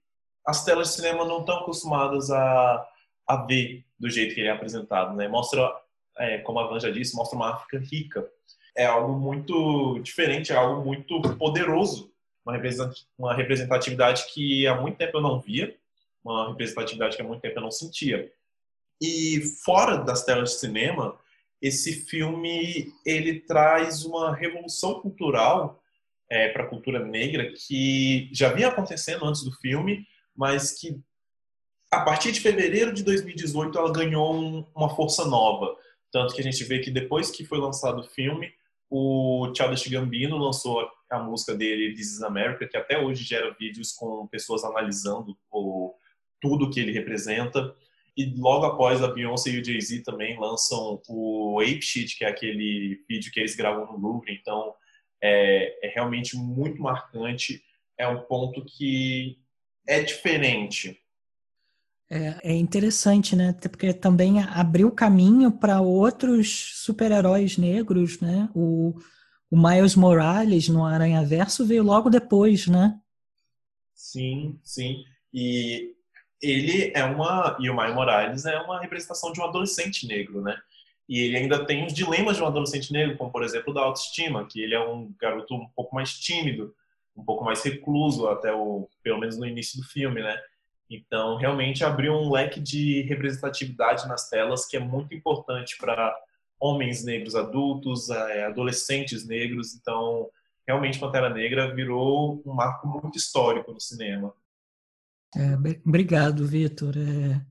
as 0.46 0.64
telas 0.64 0.90
de 0.90 0.96
cinema 0.96 1.26
não 1.26 1.40
estão 1.42 1.58
acostumadas 1.58 2.32
a, 2.32 2.88
a 3.34 3.46
ver 3.46 3.86
do 4.00 4.10
jeito 4.10 4.34
que 4.34 4.42
ele 4.42 4.50
é 4.50 4.52
apresentado, 4.52 5.16
né? 5.16 5.28
Mostra, 5.28 5.72
é, 6.18 6.40
como 6.40 6.60
a 6.60 6.68
Van 6.68 6.80
já 6.80 6.90
disse, 6.90 7.16
mostra 7.16 7.38
uma 7.38 7.54
África 7.54 7.80
rica. 7.80 8.28
É 8.76 8.86
algo 8.86 9.14
muito 9.20 10.00
diferente, 10.00 10.52
é 10.52 10.56
algo 10.56 10.84
muito 10.84 11.22
poderoso. 11.38 12.12
Uma 13.18 13.36
representatividade 13.36 14.26
que 14.34 14.66
há 14.66 14.80
muito 14.80 14.98
tempo 14.98 15.18
eu 15.18 15.22
não 15.22 15.40
via, 15.40 15.76
uma 16.24 16.50
representatividade 16.50 17.16
que 17.16 17.22
há 17.22 17.26
muito 17.26 17.42
tempo 17.42 17.60
eu 17.60 17.64
não 17.64 17.72
sentia. 17.72 18.32
E 19.00 19.42
fora 19.64 19.98
das 19.98 20.24
telas 20.24 20.52
de 20.52 20.60
cinema, 20.60 21.18
esse 21.62 22.06
filme 22.06 22.92
ele 23.06 23.40
traz 23.42 24.04
uma 24.04 24.36
revolução 24.36 25.00
cultural 25.00 25.82
é, 26.30 26.50
para 26.50 26.64
a 26.64 26.68
cultura 26.68 27.06
negra 27.06 27.52
que 27.54 28.30
já 28.32 28.52
vinha 28.52 28.70
acontecendo 28.70 29.26
antes 29.26 29.44
do 29.44 29.52
filme, 29.52 30.08
mas 30.36 30.72
que 30.72 31.00
a 31.92 32.00
partir 32.00 32.32
de 32.32 32.40
fevereiro 32.40 32.94
de 32.94 33.04
2018 33.04 33.78
ela 33.78 33.92
ganhou 33.92 34.34
um, 34.34 34.66
uma 34.74 34.90
força 34.96 35.26
nova. 35.26 35.76
Tanto 36.10 36.34
que 36.34 36.40
a 36.40 36.44
gente 36.44 36.64
vê 36.64 36.80
que 36.80 36.90
depois 36.90 37.30
que 37.30 37.46
foi 37.46 37.60
lançado 37.60 38.00
o 38.00 38.08
filme, 38.08 38.52
o 38.90 39.52
Childish 39.56 39.88
Gambino 39.88 40.38
lançou 40.38 40.90
a 41.10 41.20
música 41.20 41.54
dele, 41.54 41.94
This 41.94 42.14
is 42.14 42.22
America, 42.24 42.68
que 42.68 42.78
até 42.78 42.98
hoje 42.98 43.24
gera 43.24 43.56
vídeos 43.60 43.92
com 43.92 44.28
pessoas 44.28 44.64
analisando 44.64 45.38
o, 45.52 45.94
tudo 46.40 46.70
que 46.70 46.80
ele 46.80 46.94
representa. 46.94 47.76
E 48.16 48.26
logo 48.38 48.66
após 48.66 49.02
a 49.02 49.08
Beyoncé 49.08 49.52
e 49.52 49.60
o 49.60 49.64
Jay-Z 49.64 50.04
também 50.04 50.40
lançam 50.40 51.02
o 51.08 51.60
Ape 51.62 51.82
Sheet, 51.82 52.18
que 52.18 52.26
é 52.26 52.30
aquele 52.30 53.04
vídeo 53.08 53.32
que 53.32 53.40
eles 53.40 53.56
gravam 53.56 53.86
no 53.86 53.98
Louvre. 53.98 54.34
Então, 54.34 54.74
é, 55.22 55.88
é 55.88 55.90
realmente 55.94 56.36
muito 56.36 56.82
marcante. 56.82 57.64
É 57.98 58.08
um 58.08 58.22
ponto 58.22 58.66
que 58.66 59.38
é 59.88 60.02
diferente. 60.02 61.01
É, 62.14 62.52
é 62.52 62.54
interessante, 62.54 63.38
né? 63.38 63.54
Porque 63.54 63.94
também 63.94 64.42
abriu 64.42 64.92
caminho 64.92 65.50
para 65.50 65.80
outros 65.80 66.74
super-heróis 66.76 67.58
negros, 67.58 68.20
né? 68.20 68.50
O, 68.54 69.00
o 69.50 69.58
Miles 69.58 69.96
Morales 69.96 70.68
no 70.68 70.84
Aranha 70.84 71.24
Verso 71.24 71.66
veio 71.66 71.84
logo 71.84 72.10
depois, 72.10 72.68
né? 72.68 73.00
Sim, 73.96 74.60
sim. 74.62 75.06
E 75.34 75.96
ele 76.42 76.92
é 76.94 77.06
uma. 77.06 77.56
E 77.62 77.70
o 77.70 77.78
Miles 77.78 77.96
Morales 77.96 78.46
é 78.46 78.60
uma 78.60 78.82
representação 78.82 79.32
de 79.32 79.40
um 79.40 79.46
adolescente 79.46 80.06
negro, 80.06 80.42
né? 80.42 80.58
E 81.08 81.18
ele 81.18 81.38
ainda 81.38 81.66
tem 81.66 81.86
os 81.86 81.94
dilemas 81.94 82.36
de 82.36 82.44
um 82.44 82.48
adolescente 82.48 82.92
negro, 82.92 83.18
como 83.18 83.32
por 83.32 83.42
exemplo 83.42 83.74
da 83.74 83.84
autoestima, 83.84 84.46
que 84.46 84.62
ele 84.62 84.76
é 84.76 84.80
um 84.86 85.14
garoto 85.18 85.56
um 85.56 85.66
pouco 85.70 85.96
mais 85.96 86.20
tímido, 86.20 86.76
um 87.16 87.24
pouco 87.24 87.46
mais 87.46 87.64
recluso, 87.64 88.28
até 88.28 88.54
o. 88.54 88.90
pelo 89.02 89.18
menos 89.18 89.38
no 89.38 89.46
início 89.46 89.80
do 89.80 89.88
filme, 89.88 90.22
né? 90.22 90.38
Então, 90.94 91.38
realmente 91.38 91.86
abriu 91.86 92.14
um 92.14 92.30
leque 92.30 92.60
de 92.60 93.02
representatividade 93.04 94.10
nas 94.10 94.28
telas 94.30 94.66
que 94.66 94.76
é 94.76 94.80
muito 94.80 95.16
importante 95.16 95.78
para 95.78 96.14
homens 96.60 97.06
negros 97.06 97.34
adultos, 97.34 98.10
é, 98.10 98.44
adolescentes 98.44 99.26
negros. 99.26 99.74
Então, 99.74 100.30
realmente 100.68 101.00
Pantera 101.00 101.30
Negra 101.30 101.74
virou 101.74 102.44
um 102.46 102.54
marco 102.54 102.86
muito 102.88 103.18
histórico 103.18 103.72
no 103.72 103.80
cinema. 103.80 104.34
É, 105.34 105.54
obrigado, 105.86 106.46
Vitor. 106.46 106.94
É, 106.98 107.42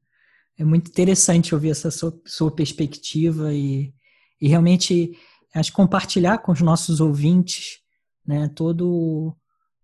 é, 0.59 0.65
muito 0.65 0.91
interessante 0.91 1.55
ouvir 1.55 1.71
essa 1.71 1.91
sua, 1.91 2.21
sua 2.27 2.55
perspectiva 2.55 3.55
e, 3.55 3.95
e 4.39 4.49
realmente 4.49 5.19
acho 5.55 5.73
compartilhar 5.73 6.39
com 6.39 6.53
os 6.53 6.61
nossos 6.61 7.01
ouvintes 7.01 7.81
né, 8.27 8.49
todo, 8.55 9.35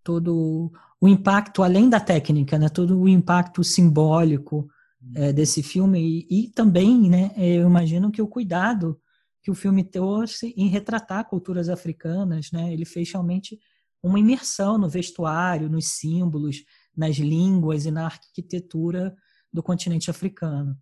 todo 0.04 0.70
o 1.00 1.08
impacto, 1.08 1.62
além 1.62 1.88
da 1.88 2.00
técnica, 2.00 2.58
né, 2.58 2.68
todo 2.68 2.98
o 2.98 3.08
impacto 3.08 3.62
simbólico 3.62 4.68
é, 5.14 5.32
desse 5.32 5.62
filme 5.62 6.26
e, 6.28 6.44
e, 6.46 6.50
também, 6.50 7.08
né, 7.08 7.32
eu 7.36 7.66
imagino 7.66 8.10
que 8.10 8.22
o 8.22 8.28
cuidado 8.28 9.00
que 9.42 9.50
o 9.50 9.54
filme 9.54 9.84
trouxe 9.84 10.52
em 10.56 10.68
retratar 10.68 11.28
culturas 11.28 11.68
africanas, 11.68 12.50
né, 12.52 12.72
ele 12.72 12.84
fez 12.84 13.10
realmente 13.12 13.58
uma 14.02 14.18
imersão 14.18 14.78
no 14.78 14.88
vestuário, 14.88 15.68
nos 15.68 15.92
símbolos, 15.92 16.64
nas 16.96 17.16
línguas 17.16 17.86
e 17.86 17.90
na 17.90 18.06
arquitetura 18.06 19.14
do 19.52 19.62
continente 19.62 20.10
africano. 20.10 20.76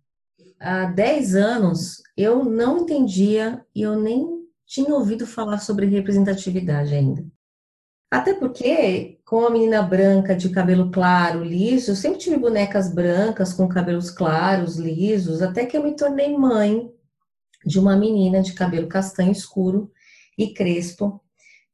Há 0.59 0.85
10 0.85 1.35
anos 1.35 2.01
eu 2.15 2.43
não 2.43 2.79
entendia 2.79 3.63
e 3.75 3.81
eu 3.81 3.99
nem 3.99 4.45
tinha 4.65 4.93
ouvido 4.95 5.27
falar 5.27 5.59
sobre 5.59 5.85
representatividade 5.85 6.93
ainda. 6.93 7.25
Até 8.11 8.33
porque, 8.33 9.19
com 9.25 9.45
a 9.45 9.49
menina 9.49 9.81
branca 9.81 10.35
de 10.35 10.49
cabelo 10.49 10.91
claro, 10.91 11.43
liso, 11.43 11.91
eu 11.91 11.95
sempre 11.95 12.19
tive 12.19 12.37
bonecas 12.37 12.93
brancas 12.93 13.51
com 13.51 13.67
cabelos 13.67 14.09
claros, 14.09 14.77
lisos, 14.77 15.41
até 15.41 15.65
que 15.65 15.75
eu 15.75 15.83
me 15.83 15.95
tornei 15.95 16.35
mãe 16.37 16.89
de 17.65 17.79
uma 17.79 17.95
menina 17.95 18.41
de 18.41 18.53
cabelo 18.53 18.87
castanho 18.87 19.31
escuro 19.31 19.91
e 20.37 20.53
crespo, 20.53 21.21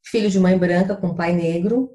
filho 0.04 0.30
de 0.30 0.40
mãe 0.40 0.58
branca 0.58 0.96
com 0.96 1.14
pai 1.14 1.34
negro. 1.34 1.92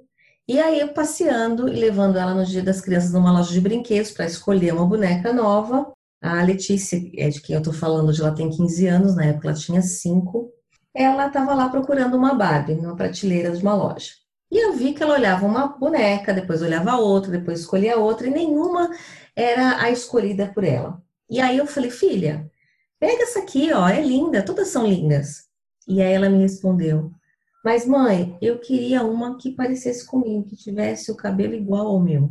E 0.47 0.61
aí 0.61 0.79
eu 0.79 0.93
passeando 0.93 1.69
e 1.69 1.75
levando 1.75 2.17
ela 2.17 2.35
no 2.35 2.45
Dia 2.45 2.63
das 2.63 2.81
Crianças 2.81 3.13
numa 3.13 3.33
loja 3.33 3.53
de 3.53 3.61
brinquedos 3.61 4.13
para 4.13 4.27
escolher 4.27 4.73
uma 4.73 4.87
boneca 4.87 5.33
nova. 5.33 5.93
A 6.23 6.43
Letícia, 6.43 7.01
é 7.17 7.29
de 7.29 7.41
quem 7.41 7.55
eu 7.55 7.61
estou 7.61 7.73
falando, 7.73 8.13
de 8.13 8.21
ela 8.21 8.35
tem 8.35 8.49
15 8.51 8.87
anos, 8.87 9.17
na 9.17 9.25
época 9.25 9.49
ela 9.49 9.57
tinha 9.57 9.83
5. 9.83 10.53
Ela 10.95 11.27
estava 11.27 11.55
lá 11.55 11.69
procurando 11.69 12.17
uma 12.17 12.35
Barbie 12.35 12.75
numa 12.75 12.97
prateleira 12.97 13.51
de 13.51 13.63
uma 13.63 13.75
loja. 13.75 14.26
E 14.57 14.59
eu 14.59 14.73
vi 14.73 14.95
que 14.95 15.03
ela 15.03 15.13
olhava 15.13 15.45
uma 15.45 15.67
boneca, 15.67 16.33
depois 16.33 16.63
olhava 16.63 16.97
outra, 16.97 17.31
depois 17.31 17.61
escolhia 17.61 17.99
outra, 17.99 18.27
e 18.27 18.31
nenhuma 18.31 18.91
era 19.37 19.83
a 19.83 19.91
escolhida 19.91 20.47
por 20.47 20.65
ela. 20.65 20.99
E 21.29 21.43
aí 21.43 21.59
eu 21.59 21.67
falei, 21.67 21.91
filha, 21.91 22.51
pega 22.99 23.25
essa 23.25 23.41
aqui, 23.41 23.71
ó, 23.71 23.87
é 23.87 24.01
linda, 24.01 24.43
todas 24.43 24.69
são 24.69 24.87
lindas. 24.87 25.45
E 25.87 26.01
aí 26.01 26.11
ela 26.11 26.31
me 26.31 26.39
respondeu, 26.39 27.13
mas 27.63 27.87
mãe, 27.87 28.39
eu 28.41 28.59
queria 28.59 29.05
uma 29.05 29.37
que 29.37 29.51
parecesse 29.51 30.07
comigo, 30.07 30.49
que 30.49 30.57
tivesse 30.57 31.13
o 31.13 31.17
cabelo 31.17 31.53
igual 31.53 31.89
ao 31.89 32.01
meu. 32.01 32.31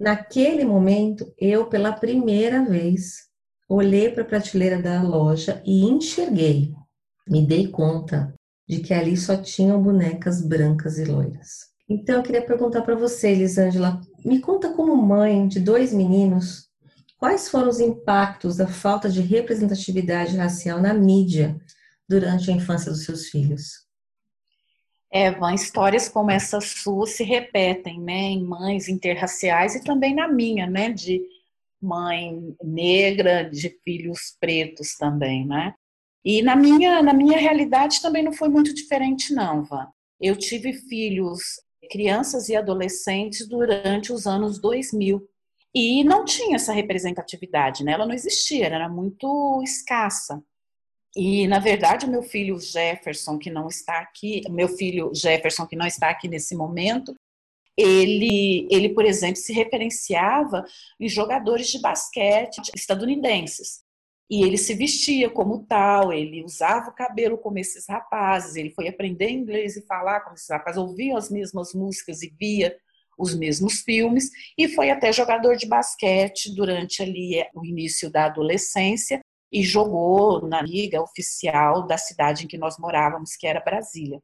Naquele 0.00 0.64
momento, 0.64 1.32
eu, 1.38 1.66
pela 1.66 1.92
primeira 1.92 2.64
vez, 2.64 3.28
olhei 3.68 4.10
para 4.10 4.24
a 4.24 4.26
prateleira 4.26 4.82
da 4.82 5.00
loja 5.04 5.62
e 5.64 5.84
enxerguei, 5.84 6.74
me 7.28 7.46
dei 7.46 7.68
conta 7.68 8.35
de 8.68 8.80
que 8.80 8.92
ali 8.92 9.16
só 9.16 9.36
tinham 9.36 9.82
bonecas 9.82 10.42
brancas 10.42 10.98
e 10.98 11.04
loiras. 11.04 11.66
Então 11.88 12.16
eu 12.16 12.22
queria 12.22 12.42
perguntar 12.42 12.82
para 12.82 12.96
você, 12.96 13.30
Elisângela, 13.30 14.00
me 14.24 14.40
conta 14.40 14.72
como 14.72 14.96
mãe 14.96 15.46
de 15.46 15.60
dois 15.60 15.92
meninos, 15.92 16.68
quais 17.16 17.48
foram 17.48 17.68
os 17.68 17.78
impactos 17.78 18.56
da 18.56 18.66
falta 18.66 19.08
de 19.08 19.20
representatividade 19.20 20.36
racial 20.36 20.80
na 20.80 20.92
mídia 20.92 21.56
durante 22.08 22.50
a 22.50 22.54
infância 22.54 22.90
dos 22.90 23.04
seus 23.04 23.28
filhos? 23.28 23.86
Eva, 25.12 25.54
histórias 25.54 26.08
como 26.08 26.30
essa 26.32 26.60
sua 26.60 27.06
se 27.06 27.22
repetem, 27.22 28.00
né, 28.00 28.22
em 28.22 28.44
mães 28.44 28.88
interraciais 28.88 29.76
e 29.76 29.84
também 29.84 30.14
na 30.14 30.26
minha, 30.26 30.66
né, 30.66 30.90
de 30.90 31.22
mãe 31.80 32.54
negra, 32.62 33.48
de 33.48 33.70
filhos 33.84 34.36
pretos 34.40 34.96
também, 34.96 35.46
né? 35.46 35.74
E 36.26 36.42
na 36.42 36.56
minha, 36.56 37.00
na 37.04 37.12
minha 37.12 37.38
realidade 37.38 38.02
também 38.02 38.20
não 38.20 38.32
foi 38.32 38.48
muito 38.48 38.74
diferente, 38.74 39.32
não, 39.32 39.62
Vã. 39.62 39.86
Eu 40.20 40.34
tive 40.34 40.72
filhos, 40.72 41.60
crianças 41.88 42.48
e 42.48 42.56
adolescentes 42.56 43.46
durante 43.46 44.12
os 44.12 44.26
anos 44.26 44.58
2000. 44.58 45.24
E 45.72 46.02
não 46.02 46.24
tinha 46.24 46.56
essa 46.56 46.72
representatividade, 46.72 47.84
né? 47.84 47.92
Ela 47.92 48.06
não 48.06 48.12
existia, 48.12 48.66
era 48.66 48.88
muito 48.88 49.62
escassa. 49.62 50.42
E, 51.14 51.46
na 51.46 51.60
verdade, 51.60 52.10
meu 52.10 52.24
filho 52.24 52.58
Jefferson, 52.58 53.38
que 53.38 53.48
não 53.48 53.68
está 53.68 54.00
aqui, 54.00 54.42
meu 54.50 54.66
filho 54.66 55.12
Jefferson, 55.14 55.64
que 55.64 55.76
não 55.76 55.86
está 55.86 56.10
aqui 56.10 56.26
nesse 56.26 56.56
momento, 56.56 57.14
ele, 57.76 58.66
ele, 58.68 58.88
por 58.88 59.04
exemplo, 59.04 59.36
se 59.36 59.52
referenciava 59.52 60.64
em 60.98 61.08
jogadores 61.08 61.68
de 61.68 61.80
basquete 61.80 62.60
estadunidenses. 62.74 63.85
E 64.28 64.42
ele 64.42 64.58
se 64.58 64.74
vestia 64.74 65.30
como 65.30 65.64
tal, 65.64 66.12
ele 66.12 66.44
usava 66.44 66.90
o 66.90 66.94
cabelo 66.94 67.38
como 67.38 67.58
esses 67.58 67.86
rapazes, 67.88 68.56
ele 68.56 68.70
foi 68.70 68.88
aprender 68.88 69.30
inglês 69.30 69.76
e 69.76 69.86
falar 69.86 70.20
como 70.20 70.34
esses 70.34 70.48
rapazes, 70.48 70.80
ouvia 70.80 71.16
as 71.16 71.30
mesmas 71.30 71.72
músicas 71.72 72.22
e 72.22 72.34
via 72.36 72.76
os 73.16 73.34
mesmos 73.34 73.80
filmes, 73.80 74.30
e 74.58 74.68
foi 74.68 74.90
até 74.90 75.12
jogador 75.12 75.56
de 75.56 75.66
basquete 75.66 76.54
durante 76.54 77.02
ali 77.02 77.42
o 77.54 77.64
início 77.64 78.10
da 78.10 78.26
adolescência 78.26 79.20
e 79.50 79.62
jogou 79.62 80.46
na 80.46 80.60
liga 80.60 81.00
oficial 81.00 81.86
da 81.86 81.96
cidade 81.96 82.44
em 82.44 82.48
que 82.48 82.58
nós 82.58 82.76
morávamos, 82.78 83.36
que 83.36 83.46
era 83.46 83.60
Brasília. 83.60 84.20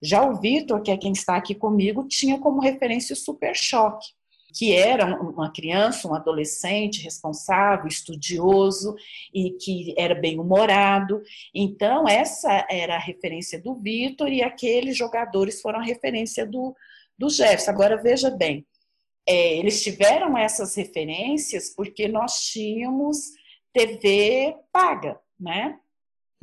Já 0.00 0.24
o 0.24 0.40
Vitor, 0.40 0.82
que 0.82 0.90
é 0.90 0.96
quem 0.96 1.12
está 1.12 1.36
aqui 1.36 1.54
comigo, 1.54 2.06
tinha 2.08 2.38
como 2.38 2.60
referência 2.60 3.12
o 3.12 3.16
Super 3.16 3.54
Choque, 3.54 4.06
que 4.52 4.74
era 4.74 5.06
uma 5.20 5.50
criança, 5.50 6.08
um 6.08 6.14
adolescente 6.14 7.02
responsável, 7.02 7.86
estudioso 7.86 8.94
e 9.32 9.52
que 9.52 9.94
era 9.96 10.14
bem 10.14 10.38
humorado. 10.38 11.22
Então, 11.54 12.06
essa 12.06 12.66
era 12.70 12.96
a 12.96 13.00
referência 13.00 13.60
do 13.60 13.74
Vitor 13.74 14.28
e 14.28 14.42
aqueles 14.42 14.96
jogadores 14.96 15.60
foram 15.60 15.80
a 15.80 15.84
referência 15.84 16.46
do, 16.46 16.74
do 17.18 17.30
Jefferson. 17.30 17.70
Agora, 17.70 17.96
veja 17.96 18.30
bem, 18.30 18.66
é, 19.26 19.56
eles 19.56 19.82
tiveram 19.82 20.36
essas 20.36 20.74
referências 20.74 21.70
porque 21.74 22.08
nós 22.08 22.46
tínhamos 22.46 23.32
TV 23.72 24.54
paga, 24.72 25.18
né? 25.38 25.78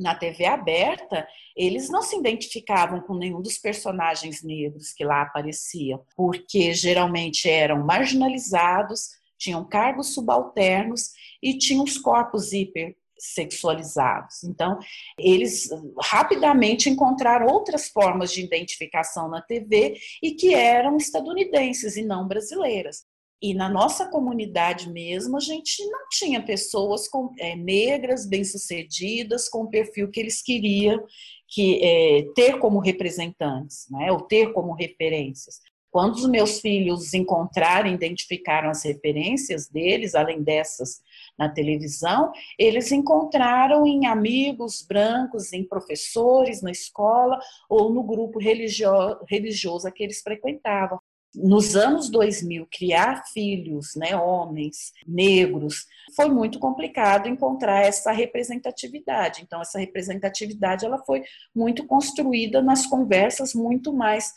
Na 0.00 0.14
TV 0.14 0.46
aberta, 0.46 1.28
eles 1.54 1.90
não 1.90 2.02
se 2.02 2.16
identificavam 2.16 3.02
com 3.02 3.14
nenhum 3.14 3.42
dos 3.42 3.58
personagens 3.58 4.42
negros 4.42 4.94
que 4.94 5.04
lá 5.04 5.20
apareciam, 5.22 6.02
porque 6.16 6.72
geralmente 6.72 7.48
eram 7.50 7.84
marginalizados, 7.84 9.10
tinham 9.36 9.62
cargos 9.62 10.14
subalternos 10.14 11.10
e 11.42 11.58
tinham 11.58 11.84
os 11.84 11.98
corpos 11.98 12.50
hipersexualizados. 12.54 14.42
Então, 14.44 14.78
eles 15.18 15.68
rapidamente 16.00 16.88
encontraram 16.88 17.46
outras 17.46 17.88
formas 17.88 18.32
de 18.32 18.42
identificação 18.42 19.28
na 19.28 19.42
TV 19.42 19.98
e 20.22 20.32
que 20.32 20.54
eram 20.54 20.96
estadunidenses 20.96 21.96
e 21.96 22.02
não 22.02 22.26
brasileiras. 22.26 23.04
E 23.42 23.54
na 23.54 23.68
nossa 23.70 24.06
comunidade 24.06 24.90
mesmo, 24.90 25.36
a 25.36 25.40
gente 25.40 25.82
não 25.86 26.08
tinha 26.10 26.42
pessoas 26.42 27.08
com, 27.08 27.32
é, 27.38 27.56
negras, 27.56 28.26
bem-sucedidas, 28.26 29.48
com 29.48 29.62
o 29.62 29.70
perfil 29.70 30.10
que 30.10 30.20
eles 30.20 30.42
queriam 30.42 31.02
que, 31.48 31.82
é, 31.82 32.26
ter 32.34 32.58
como 32.58 32.78
representantes, 32.78 33.86
né, 33.90 34.12
ou 34.12 34.20
ter 34.20 34.52
como 34.52 34.72
referências. 34.72 35.60
Quando 35.90 36.14
os 36.14 36.28
meus 36.28 36.60
filhos 36.60 37.12
encontraram, 37.14 37.90
identificaram 37.90 38.70
as 38.70 38.84
referências 38.84 39.68
deles, 39.68 40.14
além 40.14 40.40
dessas 40.40 41.02
na 41.36 41.48
televisão, 41.48 42.30
eles 42.56 42.92
encontraram 42.92 43.84
em 43.84 44.06
amigos 44.06 44.86
brancos, 44.86 45.52
em 45.52 45.64
professores 45.64 46.62
na 46.62 46.70
escola 46.70 47.40
ou 47.68 47.92
no 47.92 48.04
grupo 48.04 48.38
religioso, 48.38 49.18
religioso 49.28 49.90
que 49.90 50.04
eles 50.04 50.22
frequentavam. 50.22 51.00
Nos 51.34 51.76
anos 51.76 52.10
2000, 52.10 52.66
criar 52.70 53.22
filhos, 53.32 53.94
né, 53.94 54.16
homens 54.16 54.92
negros, 55.06 55.86
foi 56.16 56.28
muito 56.28 56.58
complicado 56.58 57.28
encontrar 57.28 57.82
essa 57.82 58.10
representatividade. 58.10 59.42
Então, 59.42 59.60
essa 59.60 59.78
representatividade 59.78 60.84
ela 60.84 60.98
foi 60.98 61.22
muito 61.54 61.86
construída 61.86 62.60
nas 62.60 62.84
conversas, 62.84 63.54
muito 63.54 63.92
mais 63.92 64.32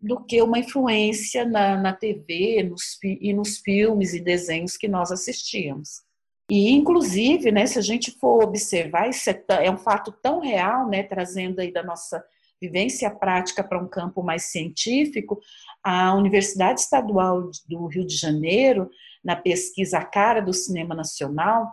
do 0.00 0.22
que 0.24 0.40
uma 0.40 0.58
influência 0.58 1.44
na, 1.44 1.76
na 1.76 1.92
TV 1.92 2.62
nos, 2.62 2.98
e 3.02 3.32
nos 3.32 3.58
filmes 3.58 4.14
e 4.14 4.20
desenhos 4.20 4.76
que 4.76 4.86
nós 4.86 5.10
assistíamos. 5.10 6.06
E, 6.48 6.70
inclusive, 6.70 7.50
né, 7.50 7.66
se 7.66 7.78
a 7.78 7.82
gente 7.82 8.12
for 8.12 8.44
observar, 8.44 9.10
isso 9.10 9.28
é, 9.28 9.44
é 9.48 9.70
um 9.70 9.78
fato 9.78 10.12
tão 10.12 10.38
real, 10.38 10.88
né, 10.88 11.02
trazendo 11.02 11.60
aí 11.60 11.72
da 11.72 11.82
nossa 11.82 12.24
vivência 12.60 13.10
prática 13.10 13.62
para 13.62 13.82
um 13.82 13.88
campo 13.88 14.22
mais 14.22 14.44
científico, 14.44 15.40
a 15.82 16.14
Universidade 16.14 16.80
Estadual 16.80 17.50
do 17.68 17.86
Rio 17.86 18.06
de 18.06 18.16
Janeiro, 18.16 18.90
na 19.22 19.36
pesquisa 19.36 20.04
Cara 20.04 20.40
do 20.40 20.52
Cinema 20.52 20.94
Nacional, 20.94 21.70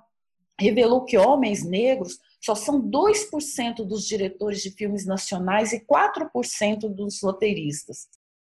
revelou 0.59 1.03
que 1.05 1.17
homens 1.17 1.63
negros 1.63 2.19
só 2.39 2.53
são 2.55 2.81
2% 2.81 3.85
dos 3.85 4.05
diretores 4.05 4.61
de 4.61 4.71
filmes 4.71 5.05
nacionais 5.05 5.71
e 5.71 5.79
4% 5.79 6.89
dos 6.89 7.21
roteiristas. 7.21 8.07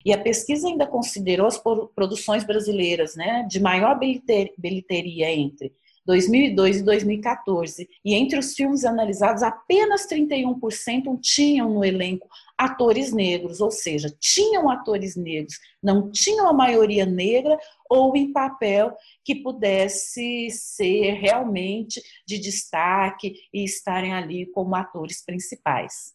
E 0.04 0.12
a 0.12 0.18
pesquisa 0.18 0.68
ainda 0.68 0.87
considerou 0.87 1.47
as 1.47 1.61
produções 1.95 2.45
brasileiras 2.45 3.16
né, 3.16 3.47
de 3.49 3.61
maior 3.61 3.99
bilheteria 3.99 5.33
entre 5.33 5.73
2002 6.06 6.78
e 6.78 6.82
2014. 6.82 7.88
E 8.04 8.14
entre 8.14 8.38
os 8.38 8.54
filmes 8.54 8.84
analisados, 8.84 9.42
apenas 9.42 10.06
31% 10.08 11.18
tinham 11.20 11.75
no 11.75 11.84
elenco 11.84 12.28
atores 12.56 13.12
negros, 13.12 13.60
ou 13.60 13.70
seja, 13.70 14.14
tinham 14.18 14.70
atores 14.70 15.16
negros, 15.16 15.58
não 15.82 16.10
tinham 16.10 16.48
a 16.48 16.52
maioria 16.52 17.04
negra 17.04 17.58
ou 17.90 18.16
em 18.16 18.32
papel 18.32 18.96
que 19.22 19.34
pudesse 19.34 20.48
ser 20.50 21.12
realmente 21.14 22.00
de 22.26 22.38
destaque 22.38 23.34
e 23.52 23.64
estarem 23.64 24.14
ali 24.14 24.46
como 24.46 24.75
atores 24.75 25.22
principais. 25.25 26.14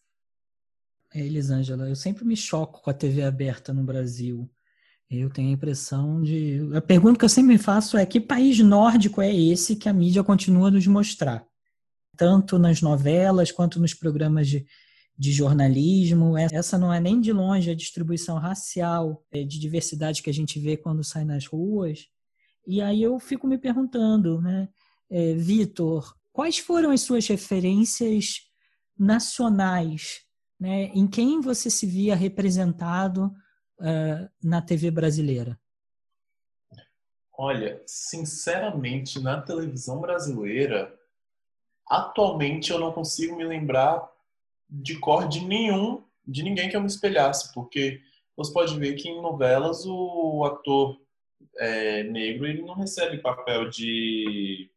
É, 1.14 1.20
Elisângela, 1.20 1.88
eu 1.88 1.94
sempre 1.94 2.24
me 2.24 2.36
choco 2.36 2.82
com 2.82 2.90
a 2.90 2.94
TV 2.94 3.22
aberta 3.22 3.72
no 3.72 3.84
Brasil. 3.84 4.50
Eu 5.14 5.28
tenho 5.28 5.50
a 5.50 5.52
impressão 5.52 6.22
de. 6.22 6.70
A 6.74 6.80
pergunta 6.80 7.18
que 7.18 7.24
eu 7.24 7.28
sempre 7.28 7.52
me 7.52 7.58
faço 7.58 7.98
é: 7.98 8.06
que 8.06 8.18
país 8.18 8.58
nórdico 8.60 9.20
é 9.20 9.34
esse 9.34 9.76
que 9.76 9.88
a 9.88 9.92
mídia 9.92 10.24
continua 10.24 10.68
a 10.68 10.70
nos 10.70 10.86
mostrar? 10.86 11.44
Tanto 12.16 12.58
nas 12.58 12.80
novelas 12.80 13.52
quanto 13.52 13.78
nos 13.78 13.92
programas 13.92 14.48
de, 14.48 14.66
de 15.18 15.30
jornalismo. 15.30 16.36
Essa 16.38 16.78
não 16.78 16.92
é 16.92 16.98
nem 16.98 17.20
de 17.20 17.30
longe 17.30 17.70
a 17.70 17.74
distribuição 17.74 18.38
racial, 18.38 19.22
é, 19.30 19.44
de 19.44 19.58
diversidade 19.58 20.22
que 20.22 20.30
a 20.30 20.34
gente 20.34 20.58
vê 20.58 20.78
quando 20.78 21.04
sai 21.04 21.24
nas 21.24 21.46
ruas. 21.46 22.06
E 22.66 22.80
aí 22.80 23.02
eu 23.02 23.18
fico 23.18 23.46
me 23.46 23.58
perguntando, 23.58 24.40
né, 24.40 24.68
é, 25.10 25.34
Vitor, 25.34 26.14
quais 26.32 26.58
foram 26.58 26.90
as 26.90 27.02
suas 27.02 27.26
referências 27.26 28.42
nacionais? 28.98 30.20
Né, 30.60 30.92
em 30.94 31.08
quem 31.08 31.40
você 31.40 31.68
se 31.68 31.84
via 31.86 32.14
representado 32.14 33.32
uh, 33.82 34.28
na 34.42 34.62
TV 34.62 34.90
brasileira? 34.90 35.58
Olha, 37.36 37.82
sinceramente, 37.86 39.20
na 39.20 39.40
televisão 39.40 40.00
brasileira, 40.00 40.96
atualmente 41.88 42.70
eu 42.70 42.78
não 42.78 42.92
consigo 42.92 43.36
me 43.36 43.44
lembrar 43.44 44.08
de 44.68 44.98
cor 44.98 45.28
de 45.28 45.44
nenhum, 45.44 46.02
de 46.26 46.42
ninguém 46.42 46.70
que 46.70 46.76
eu 46.76 46.80
me 46.80 46.86
espelhasse, 46.86 47.52
porque 47.52 48.00
você 48.36 48.52
pode 48.52 48.78
ver 48.78 48.94
que 48.94 49.08
em 49.08 49.20
novelas 49.20 49.84
o 49.84 50.44
ator 50.44 51.00
é, 51.58 52.04
negro 52.04 52.46
ele 52.46 52.62
não 52.62 52.74
recebe 52.74 53.18
papel 53.18 53.68
de 53.68 54.70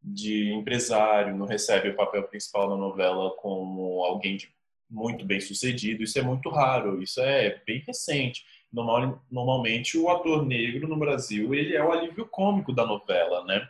de 0.00 0.52
empresário, 0.52 1.36
não 1.36 1.44
recebe 1.44 1.90
o 1.90 1.96
papel 1.96 2.22
principal 2.22 2.70
na 2.70 2.76
novela 2.76 3.30
como 3.36 4.02
alguém 4.04 4.36
de 4.36 4.50
muito 4.90 5.24
bem 5.24 5.40
sucedido, 5.40 6.02
isso 6.02 6.18
é 6.18 6.22
muito 6.22 6.48
raro, 6.48 7.02
isso 7.02 7.20
é 7.20 7.62
bem 7.66 7.82
recente. 7.86 8.44
Normal, 8.72 9.22
normalmente 9.30 9.96
o 9.96 10.08
ator 10.08 10.44
negro 10.44 10.86
no 10.88 10.96
Brasil 10.96 11.54
ele 11.54 11.74
é 11.74 11.82
o 11.82 11.92
alívio 11.92 12.26
cômico 12.26 12.72
da 12.72 12.86
novela, 12.86 13.44
né? 13.44 13.66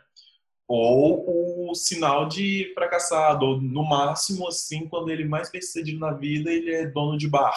Ou 0.67 1.69
o 1.69 1.75
sinal 1.75 2.27
de 2.27 2.71
fracassado, 2.73 3.45
ou 3.45 3.61
no 3.61 3.83
máximo 3.83 4.47
assim, 4.47 4.87
quando 4.87 5.09
ele 5.09 5.25
mais 5.25 5.51
bem 5.51 5.61
sucedido 5.61 5.99
na 5.99 6.11
vida, 6.11 6.51
ele 6.51 6.73
é 6.73 6.85
dono 6.85 7.17
de 7.17 7.27
bar. 7.27 7.55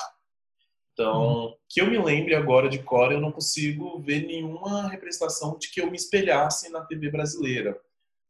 Então, 0.92 1.46
hum. 1.46 1.54
que 1.68 1.80
eu 1.80 1.90
me 1.90 1.98
lembre 1.98 2.34
agora 2.34 2.68
de 2.68 2.78
cor, 2.78 3.12
eu 3.12 3.20
não 3.20 3.32
consigo 3.32 4.00
ver 4.00 4.26
nenhuma 4.26 4.88
representação 4.88 5.58
de 5.58 5.70
que 5.70 5.80
eu 5.80 5.90
me 5.90 5.96
espelhasse 5.96 6.70
na 6.70 6.82
TV 6.82 7.10
brasileira. 7.10 7.78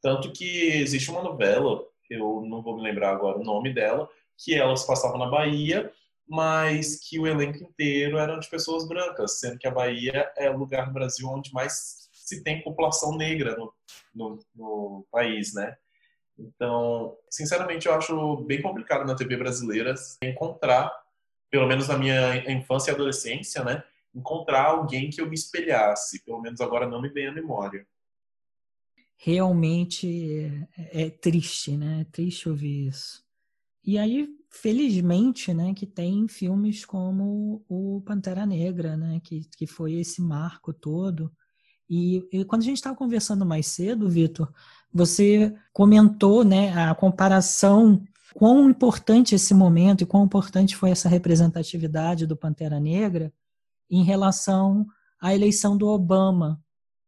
Tanto 0.01 0.33
que 0.33 0.69
existe 0.69 1.11
uma 1.11 1.23
novela, 1.23 1.85
eu 2.11 2.43
não 2.47 2.63
vou 2.63 2.77
me 2.77 2.83
lembrar 2.83 3.11
agora 3.11 3.39
o 3.39 3.45
nome 3.45 3.73
dela, 3.73 4.09
que 4.43 4.55
elas 4.55 4.85
passavam 4.85 5.19
na 5.19 5.31
Bahia, 5.31 5.93
mas 6.29 6.99
que 6.99 7.19
o 7.19 7.27
elenco 7.27 7.63
inteiro 7.63 8.17
eram 8.19 8.39
de 8.39 8.49
pessoas 8.49 8.87
brancas, 8.87 9.39
sendo 9.39 9.59
que 9.59 9.67
a 9.67 9.71
Bahia 9.71 10.31
é 10.37 10.51
o 10.51 10.57
lugar 10.57 10.87
no 10.87 10.93
Brasil 10.93 11.29
onde 11.29 11.53
mais 11.53 12.09
se 12.13 12.43
tem 12.43 12.63
população 12.63 13.17
negra 13.17 13.57
no, 13.57 13.73
no, 14.15 14.39
no 14.55 15.07
país, 15.11 15.53
né? 15.53 15.77
Então, 16.39 17.17
sinceramente, 17.29 17.87
eu 17.87 17.95
acho 17.95 18.37
bem 18.45 18.63
complicado 18.63 19.07
na 19.07 19.15
TV 19.15 19.37
brasileira 19.37 19.95
encontrar, 20.23 20.91
pelo 21.51 21.67
menos 21.67 21.89
na 21.89 21.99
minha 21.99 22.37
infância 22.51 22.91
e 22.91 22.95
adolescência, 22.95 23.63
né? 23.63 23.83
Encontrar 24.15 24.67
alguém 24.67 25.11
que 25.11 25.21
eu 25.21 25.29
me 25.29 25.35
espelhasse. 25.35 26.25
Pelo 26.25 26.41
menos 26.41 26.61
agora 26.61 26.87
não 26.87 27.01
me 27.01 27.09
vem 27.09 27.27
à 27.27 27.33
memória. 27.33 27.87
Realmente 29.17 30.69
é, 30.77 31.05
é 31.05 31.11
triste, 31.11 31.77
né? 31.77 32.01
É 32.01 32.05
triste 32.05 32.49
ouvir 32.49 32.89
isso. 32.89 33.23
E 33.85 33.99
aí, 33.99 34.29
felizmente, 34.49 35.53
né, 35.53 35.75
que 35.75 35.87
tem 35.87 36.29
filmes 36.29 36.85
como 36.85 37.65
o 37.69 38.01
Pantera 38.07 38.47
Negra, 38.47 38.97
né, 38.97 39.21
que, 39.25 39.49
que 39.57 39.67
foi 39.67 39.95
esse 39.95 40.23
marco 40.23 40.73
todo. 40.73 41.33
E, 41.91 42.27
e 42.33 42.45
quando 42.45 42.63
a 42.63 42.65
gente 42.65 42.77
estava 42.77 42.97
conversando 42.97 43.45
mais 43.45 43.67
cedo, 43.67 44.09
Vitor, 44.09 44.53
você 44.93 45.55
comentou, 45.73 46.45
né, 46.45 46.73
a 46.75 46.95
comparação 46.95 48.03
quão 48.35 48.71
importante 48.71 49.35
esse 49.35 49.53
momento 49.53 50.03
e 50.03 50.07
quão 50.07 50.25
importante 50.25 50.77
foi 50.77 50.91
essa 50.91 51.09
representatividade 51.09 52.27
do 52.27 52.37
Pantera 52.37 52.79
Negra 52.79 53.33
em 53.91 54.05
relação 54.05 54.87
à 55.21 55.35
eleição 55.35 55.77
do 55.77 55.89
Obama. 55.89 56.63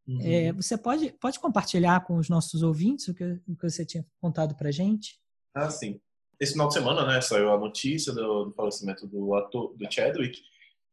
Uhum. 0.06 0.18
É, 0.20 0.52
você 0.52 0.76
pode, 0.76 1.12
pode 1.12 1.38
compartilhar 1.38 2.04
com 2.04 2.16
os 2.16 2.28
nossos 2.28 2.62
ouvintes 2.62 3.08
o 3.08 3.14
que, 3.14 3.24
o 3.46 3.56
que 3.56 3.70
você 3.70 3.86
tinha 3.86 4.04
contado 4.20 4.54
para 4.54 4.70
gente? 4.70 5.18
Ah, 5.54 5.70
sim 5.70 6.00
esse 6.40 6.52
final 6.52 6.68
de 6.68 6.74
semana, 6.74 7.06
né, 7.06 7.20
saiu 7.20 7.52
a 7.52 7.58
notícia 7.58 8.12
do, 8.12 8.46
do 8.46 8.52
falecimento 8.52 9.06
do 9.06 9.34
ator, 9.34 9.74
do 9.76 9.92
Chadwick, 9.92 10.40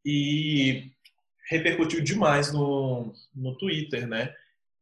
e 0.04 0.90
repercutiu 1.48 2.02
demais 2.02 2.52
no, 2.52 3.12
no 3.34 3.56
Twitter, 3.56 4.06
né? 4.06 4.34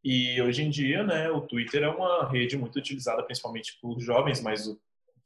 E 0.03 0.41
hoje 0.41 0.63
em 0.63 0.71
dia, 0.71 1.03
né, 1.03 1.31
o 1.31 1.43
Twitter 1.43 1.83
é 1.83 1.89
uma 1.89 2.29
rede 2.29 2.57
muito 2.57 2.79
utilizada 2.79 3.23
principalmente 3.23 3.79
por 3.83 4.01
jovens, 4.01 4.41
mas 4.41 4.67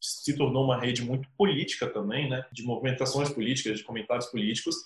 se 0.01 0.37
tornou 0.37 0.65
uma 0.65 0.79
rede 0.79 1.03
muito 1.03 1.29
política 1.37 1.87
também, 1.87 2.29
né, 2.29 2.45
de 2.53 2.63
movimentações 2.63 3.31
políticas, 3.31 3.79
de 3.79 3.85
comentários 3.85 4.27
políticos. 4.27 4.77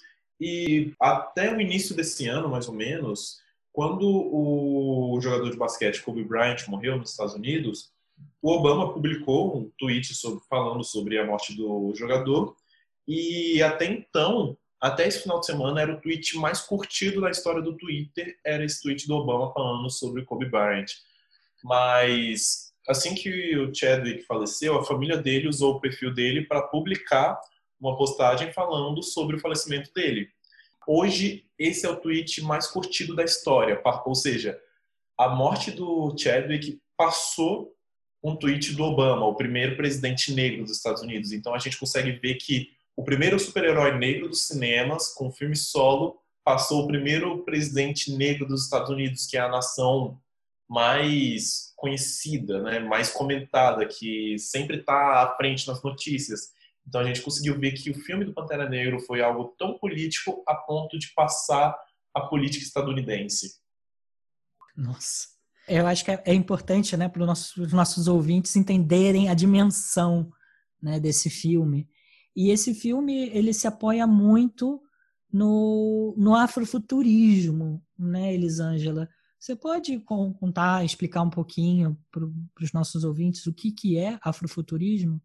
E 0.40 0.92
até 1.00 1.52
o 1.54 1.60
início 1.60 1.96
desse 1.96 2.28
ano, 2.28 2.48
mais 2.48 2.68
ou 2.68 2.74
menos, 2.74 3.40
quando 3.72 4.06
o 4.06 5.18
jogador 5.20 5.50
de 5.50 5.56
basquete 5.56 6.02
Kobe 6.02 6.22
Bryant 6.22 6.66
morreu 6.68 6.96
nos 6.96 7.10
Estados 7.10 7.34
Unidos, 7.34 7.90
o 8.40 8.52
Obama 8.52 8.92
publicou 8.92 9.56
um 9.56 9.70
tweet 9.78 10.14
sobre, 10.14 10.44
falando 10.48 10.84
sobre 10.84 11.18
a 11.18 11.26
morte 11.26 11.56
do 11.56 11.92
jogador 11.94 12.56
e 13.06 13.62
até 13.62 13.86
então, 13.86 14.56
até 14.80 15.08
esse 15.08 15.22
final 15.22 15.40
de 15.40 15.46
semana, 15.46 15.80
era 15.80 15.92
o 15.92 16.00
tweet 16.00 16.36
mais 16.36 16.60
curtido 16.60 17.22
da 17.22 17.30
história 17.30 17.62
do 17.62 17.76
Twitter, 17.76 18.38
era 18.44 18.64
esse 18.64 18.82
tweet 18.82 19.08
do 19.08 19.14
Obama 19.14 19.52
falando 19.52 19.90
sobre 19.90 20.24
Kobe 20.24 20.46
Bryant. 20.46 20.86
Mas 21.64 22.72
assim 22.86 23.14
que 23.14 23.56
o 23.56 23.74
Chadwick 23.74 24.22
faleceu, 24.24 24.78
a 24.78 24.84
família 24.84 25.16
dele 25.16 25.48
usou 25.48 25.74
o 25.74 25.80
perfil 25.80 26.12
dele 26.12 26.46
para 26.46 26.62
publicar 26.62 27.40
uma 27.80 27.96
postagem 27.96 28.52
falando 28.52 29.02
sobre 29.02 29.36
o 29.36 29.40
falecimento 29.40 29.92
dele. 29.92 30.28
Hoje 30.86 31.44
esse 31.58 31.84
é 31.86 31.88
o 31.88 31.96
tweet 31.96 32.42
mais 32.42 32.66
curtido 32.66 33.16
da 33.16 33.24
história. 33.24 33.80
Ou 34.04 34.14
seja, 34.14 34.58
a 35.16 35.28
morte 35.28 35.70
do 35.70 36.14
Chadwick 36.16 36.80
passou 36.96 37.74
um 38.22 38.34
tweet 38.36 38.74
do 38.74 38.82
Obama, 38.82 39.26
o 39.26 39.34
primeiro 39.34 39.76
presidente 39.76 40.32
negro 40.32 40.64
dos 40.64 40.76
Estados 40.76 41.02
Unidos. 41.02 41.32
Então 41.32 41.54
a 41.54 41.58
gente 41.58 41.78
consegue 41.78 42.12
ver 42.12 42.34
que 42.34 42.70
o 42.96 43.04
primeiro 43.04 43.38
super-herói 43.38 43.96
negro 43.96 44.28
dos 44.28 44.46
cinemas, 44.46 45.14
com 45.14 45.30
filme 45.30 45.54
solo, 45.54 46.20
passou 46.42 46.82
o 46.82 46.86
primeiro 46.86 47.44
presidente 47.44 48.10
negro 48.10 48.46
dos 48.46 48.64
Estados 48.64 48.90
Unidos, 48.90 49.26
que 49.26 49.36
é 49.36 49.40
a 49.40 49.48
nação 49.48 50.20
mais 50.68 51.72
conhecida, 51.76 52.60
né, 52.62 52.80
mais 52.80 53.10
comentada, 53.10 53.86
que 53.86 54.38
sempre 54.38 54.78
está 54.78 55.22
à 55.22 55.36
frente 55.36 55.66
nas 55.68 55.82
notícias. 55.82 56.52
Então 56.86 57.00
a 57.00 57.04
gente 57.04 57.22
conseguiu 57.22 57.58
ver 57.58 57.72
que 57.72 57.90
o 57.90 57.94
filme 57.94 58.24
do 58.24 58.34
Pantera 58.34 58.68
Negro 58.68 58.98
foi 59.00 59.20
algo 59.20 59.54
tão 59.58 59.78
político 59.78 60.42
a 60.46 60.54
ponto 60.54 60.98
de 60.98 61.12
passar 61.14 61.78
a 62.12 62.22
política 62.22 62.64
estadunidense. 62.64 63.60
Nossa. 64.76 65.37
Eu 65.68 65.86
acho 65.86 66.04
que 66.04 66.10
é 66.10 66.34
importante 66.34 66.96
né, 66.96 67.08
para 67.08 67.20
os 67.20 67.26
nossos, 67.26 67.72
nossos 67.72 68.08
ouvintes 68.08 68.56
entenderem 68.56 69.28
a 69.28 69.34
dimensão 69.34 70.32
né, 70.80 70.98
desse 70.98 71.28
filme. 71.28 71.88
E 72.34 72.50
esse 72.50 72.74
filme 72.74 73.28
ele 73.30 73.52
se 73.52 73.66
apoia 73.66 74.06
muito 74.06 74.80
no, 75.32 76.14
no 76.16 76.34
afrofuturismo, 76.34 77.82
né, 77.98 78.32
Elisângela? 78.32 79.08
Você 79.38 79.54
pode 79.54 79.98
contar, 80.00 80.84
explicar 80.84 81.22
um 81.22 81.30
pouquinho 81.30 81.96
para 82.10 82.24
os 82.64 82.72
nossos 82.72 83.04
ouvintes 83.04 83.46
o 83.46 83.52
que, 83.52 83.70
que 83.70 83.96
é 83.96 84.18
afrofuturismo? 84.22 85.20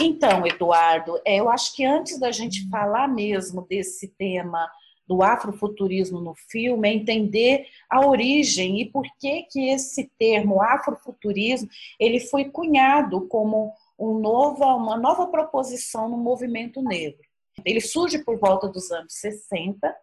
Então, 0.00 0.46
Eduardo, 0.46 1.20
é, 1.24 1.40
eu 1.40 1.50
acho 1.50 1.74
que 1.74 1.84
antes 1.84 2.18
da 2.18 2.30
gente 2.30 2.68
falar 2.68 3.08
mesmo 3.08 3.66
desse 3.68 4.08
tema 4.08 4.70
do 5.06 5.22
afrofuturismo 5.22 6.20
no 6.20 6.34
filme 6.34 6.88
é 6.88 6.94
entender 6.94 7.66
a 7.90 8.06
origem 8.06 8.80
e 8.80 8.90
por 8.90 9.04
que 9.18 9.42
que 9.44 9.68
esse 9.68 10.10
termo 10.18 10.62
afrofuturismo 10.62 11.68
ele 11.98 12.20
foi 12.20 12.46
cunhado 12.46 13.26
como 13.28 13.72
um 13.98 14.18
nova, 14.18 14.74
uma 14.74 14.96
nova 14.96 15.26
proposição 15.26 16.08
no 16.08 16.16
movimento 16.16 16.82
negro. 16.82 17.22
Ele 17.64 17.80
surge 17.80 18.18
por 18.24 18.38
volta 18.38 18.68
dos 18.68 18.90
anos 18.90 19.14
60 19.14 19.94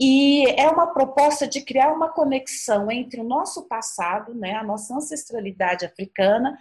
e 0.00 0.46
é 0.58 0.68
uma 0.68 0.88
proposta 0.88 1.46
de 1.46 1.60
criar 1.60 1.92
uma 1.92 2.08
conexão 2.08 2.90
entre 2.90 3.20
o 3.20 3.24
nosso 3.24 3.68
passado, 3.68 4.34
né, 4.34 4.54
a 4.54 4.64
nossa 4.64 4.94
ancestralidade 4.94 5.84
africana 5.84 6.58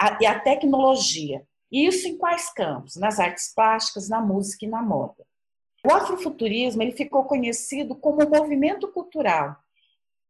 a, 0.00 0.18
e 0.20 0.26
a 0.26 0.38
tecnologia. 0.38 1.44
Isso 1.70 2.06
em 2.06 2.16
quais 2.16 2.52
campos? 2.52 2.94
Nas 2.96 3.18
artes 3.18 3.52
plásticas, 3.52 4.08
na 4.08 4.20
música 4.20 4.64
e 4.64 4.68
na 4.68 4.80
moda. 4.80 5.24
O 5.86 5.92
afrofuturismo 5.92 6.82
ele 6.82 6.92
ficou 6.92 7.24
conhecido 7.24 7.94
como 7.94 8.26
movimento 8.26 8.88
cultural. 8.88 9.56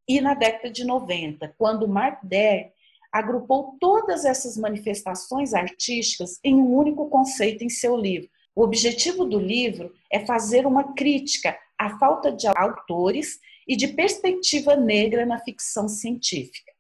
E 0.09 0.21
na 0.21 0.35
década 0.35 0.69
de 0.69 0.85
90, 0.85 1.55
quando 1.57 1.89
Mark 1.89 2.25
Der 2.25 2.75
agrupou 3.15 3.77
todas 3.79 4.25
essas 4.25 4.57
manifestações 4.57 5.55
artísticas 5.55 6.41
em 6.43 6.57
um 6.57 6.75
único 6.75 7.09
conceito 7.09 7.63
em 7.63 7.69
seu 7.69 7.97
livro. 7.97 8.29
O 8.57 8.63
objetivo 8.63 9.25
do 9.25 9.39
livro 9.39 9.95
é 10.11 10.27
fazer 10.27 10.67
uma 10.67 10.95
crítica 10.95 11.57
à 11.79 11.97
falta 11.97 12.33
de 12.33 12.49
autores 12.49 13.39
e 13.69 13.77
de 13.77 13.87
perspectiva 13.87 14.75
negra 14.75 15.25
na 15.25 15.39
ficção 15.39 15.89
científica. 15.89 16.73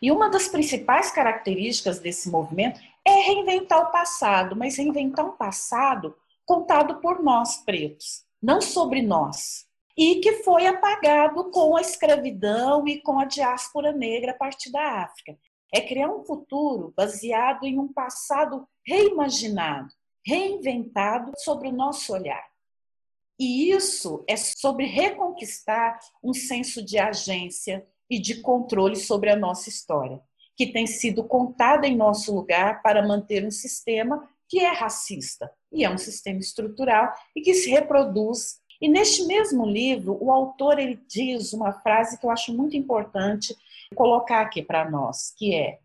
E 0.00 0.12
uma 0.12 0.28
das 0.28 0.46
principais 0.46 1.10
características 1.10 1.98
desse 1.98 2.30
movimento 2.30 2.80
é 3.04 3.10
reinventar 3.26 3.82
o 3.82 3.90
passado, 3.90 4.54
mas 4.54 4.76
reinventar 4.76 5.26
um 5.26 5.36
passado 5.36 6.14
contado 6.44 7.00
por 7.00 7.22
nós 7.22 7.58
pretos, 7.64 8.24
não 8.42 8.60
sobre 8.60 9.02
nós, 9.02 9.66
e 9.96 10.16
que 10.16 10.42
foi 10.42 10.66
apagado 10.66 11.50
com 11.50 11.76
a 11.76 11.80
escravidão 11.80 12.86
e 12.86 13.00
com 13.00 13.18
a 13.18 13.24
diáspora 13.24 13.92
negra 13.92 14.32
a 14.32 14.36
partir 14.36 14.70
da 14.70 15.02
África. 15.02 15.38
É 15.72 15.80
criar 15.80 16.08
um 16.08 16.24
futuro 16.24 16.92
baseado 16.96 17.64
em 17.64 17.78
um 17.78 17.92
passado 17.92 18.66
reimaginado, 18.86 19.88
reinventado 20.24 21.32
sobre 21.38 21.68
o 21.68 21.72
nosso 21.72 22.12
olhar. 22.12 22.44
E 23.38 23.70
isso 23.70 24.24
é 24.28 24.36
sobre 24.36 24.86
reconquistar 24.86 25.98
um 26.22 26.32
senso 26.32 26.84
de 26.84 26.98
agência 26.98 27.86
e 28.08 28.18
de 28.18 28.40
controle 28.40 28.96
sobre 28.96 29.30
a 29.30 29.36
nossa 29.36 29.68
história, 29.68 30.20
que 30.56 30.66
tem 30.66 30.86
sido 30.86 31.24
contada 31.24 31.86
em 31.86 31.96
nosso 31.96 32.32
lugar 32.32 32.80
para 32.82 33.06
manter 33.06 33.44
um 33.44 33.50
sistema 33.50 34.28
que 34.48 34.60
é 34.60 34.72
racista 34.72 35.50
e 35.72 35.84
é 35.84 35.90
um 35.90 35.98
sistema 35.98 36.38
estrutural 36.38 37.12
e 37.34 37.40
que 37.40 37.54
se 37.54 37.70
reproduz. 37.70 38.60
E 38.80 38.88
neste 38.88 39.24
mesmo 39.24 39.66
livro, 39.66 40.16
o 40.20 40.30
autor 40.30 40.78
ele 40.78 41.00
diz 41.08 41.52
uma 41.52 41.72
frase 41.72 42.18
que 42.18 42.26
eu 42.26 42.30
acho 42.30 42.54
muito 42.54 42.76
importante 42.76 43.56
colocar 43.94 44.40
aqui 44.40 44.62
para 44.62 44.90
nós, 44.90 45.32
que 45.36 45.54
é: 45.54 45.78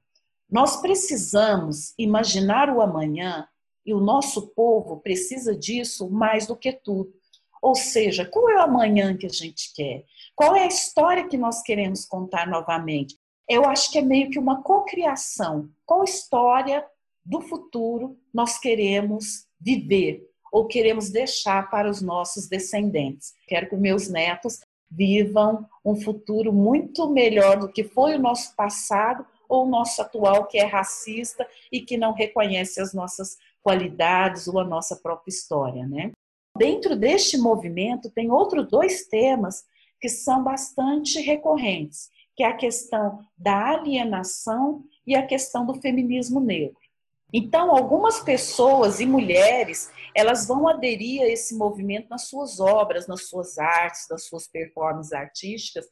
nós 0.50 0.82
precisamos 0.82 1.94
imaginar 1.98 2.70
o 2.70 2.82
amanhã 2.82 3.48
e 3.86 3.94
o 3.94 4.00
nosso 4.00 4.48
povo 4.50 4.98
precisa 4.98 5.56
disso 5.56 6.10
mais 6.10 6.48
do 6.48 6.56
que 6.56 6.72
tudo. 6.74 7.14
Ou 7.62 7.76
seja, 7.76 8.26
qual 8.26 8.50
é 8.50 8.56
o 8.56 8.62
amanhã 8.62 9.16
que 9.18 9.26
a 9.26 9.30
gente 9.30 9.74
quer? 9.74 10.06
Qual 10.36 10.56
é 10.56 10.64
a 10.64 10.68
história 10.68 11.28
que 11.28 11.38
nós 11.38 11.62
queremos 11.62 12.06
contar 12.06 12.48
novamente? 12.48 13.18
Eu 13.48 13.66
acho 13.66 13.92
que 13.92 13.98
é 13.98 14.02
meio 14.02 14.30
que 14.30 14.40
uma 14.40 14.62
cocriação. 14.62 15.70
Qual 15.86 16.04
história 16.04 16.86
do 17.26 17.42
futuro 17.42 18.18
nós 18.34 18.58
queremos 18.58 19.46
viver 19.60 20.28
ou 20.52 20.68
queremos 20.68 21.10
deixar 21.10 21.70
para 21.70 21.90
os 21.90 22.02
nossos 22.02 22.48
descendentes. 22.48 23.34
Quero 23.48 23.70
que 23.70 23.76
meus 23.76 24.10
netos 24.10 24.60
vivam 24.90 25.68
um 25.86 25.96
futuro 25.96 26.52
muito 26.52 27.10
melhor 27.10 27.60
do 27.60 27.72
que 27.72 27.84
foi 27.84 28.16
o 28.16 28.20
nosso 28.20 28.56
passado 28.56 29.26
ou 29.48 29.66
o 29.66 29.70
nosso 29.70 30.02
atual, 30.02 30.48
que 30.48 30.58
é 30.58 30.66
racista 30.66 31.48
e 31.72 31.82
que 31.82 31.98
não 31.98 32.14
reconhece 32.14 32.82
as 32.82 32.94
nossas 32.94 33.38
qualidades 33.62 34.48
ou 34.48 34.60
a 34.60 34.64
nossa 34.64 34.96
própria 34.96 35.32
história, 35.32 35.86
né? 35.86 36.12
Dentro 36.58 36.96
deste 36.96 37.38
movimento 37.38 38.10
tem 38.10 38.32
outros 38.32 38.68
dois 38.68 39.08
temas 39.08 39.64
que 40.00 40.10
são 40.10 40.44
bastante 40.44 41.20
recorrentes, 41.20 42.10
que 42.36 42.44
é 42.44 42.48
a 42.48 42.56
questão 42.56 43.20
da 43.38 43.72
alienação 43.72 44.84
e 45.06 45.16
a 45.16 45.26
questão 45.26 45.66
do 45.66 45.76
feminismo 45.76 46.40
negro. 46.40 46.79
Então, 47.32 47.76
algumas 47.76 48.20
pessoas 48.22 49.00
e 49.00 49.06
mulheres, 49.06 49.92
elas 50.16 50.48
vão 50.48 50.68
aderir 50.68 51.22
a 51.22 51.28
esse 51.28 51.56
movimento 51.56 52.10
nas 52.10 52.28
suas 52.28 52.60
obras, 52.60 53.08
nas 53.08 53.28
suas 53.28 53.58
artes, 53.60 54.08
nas 54.10 54.26
suas 54.26 54.48
performances 54.48 55.14
artísticas. 55.14 55.88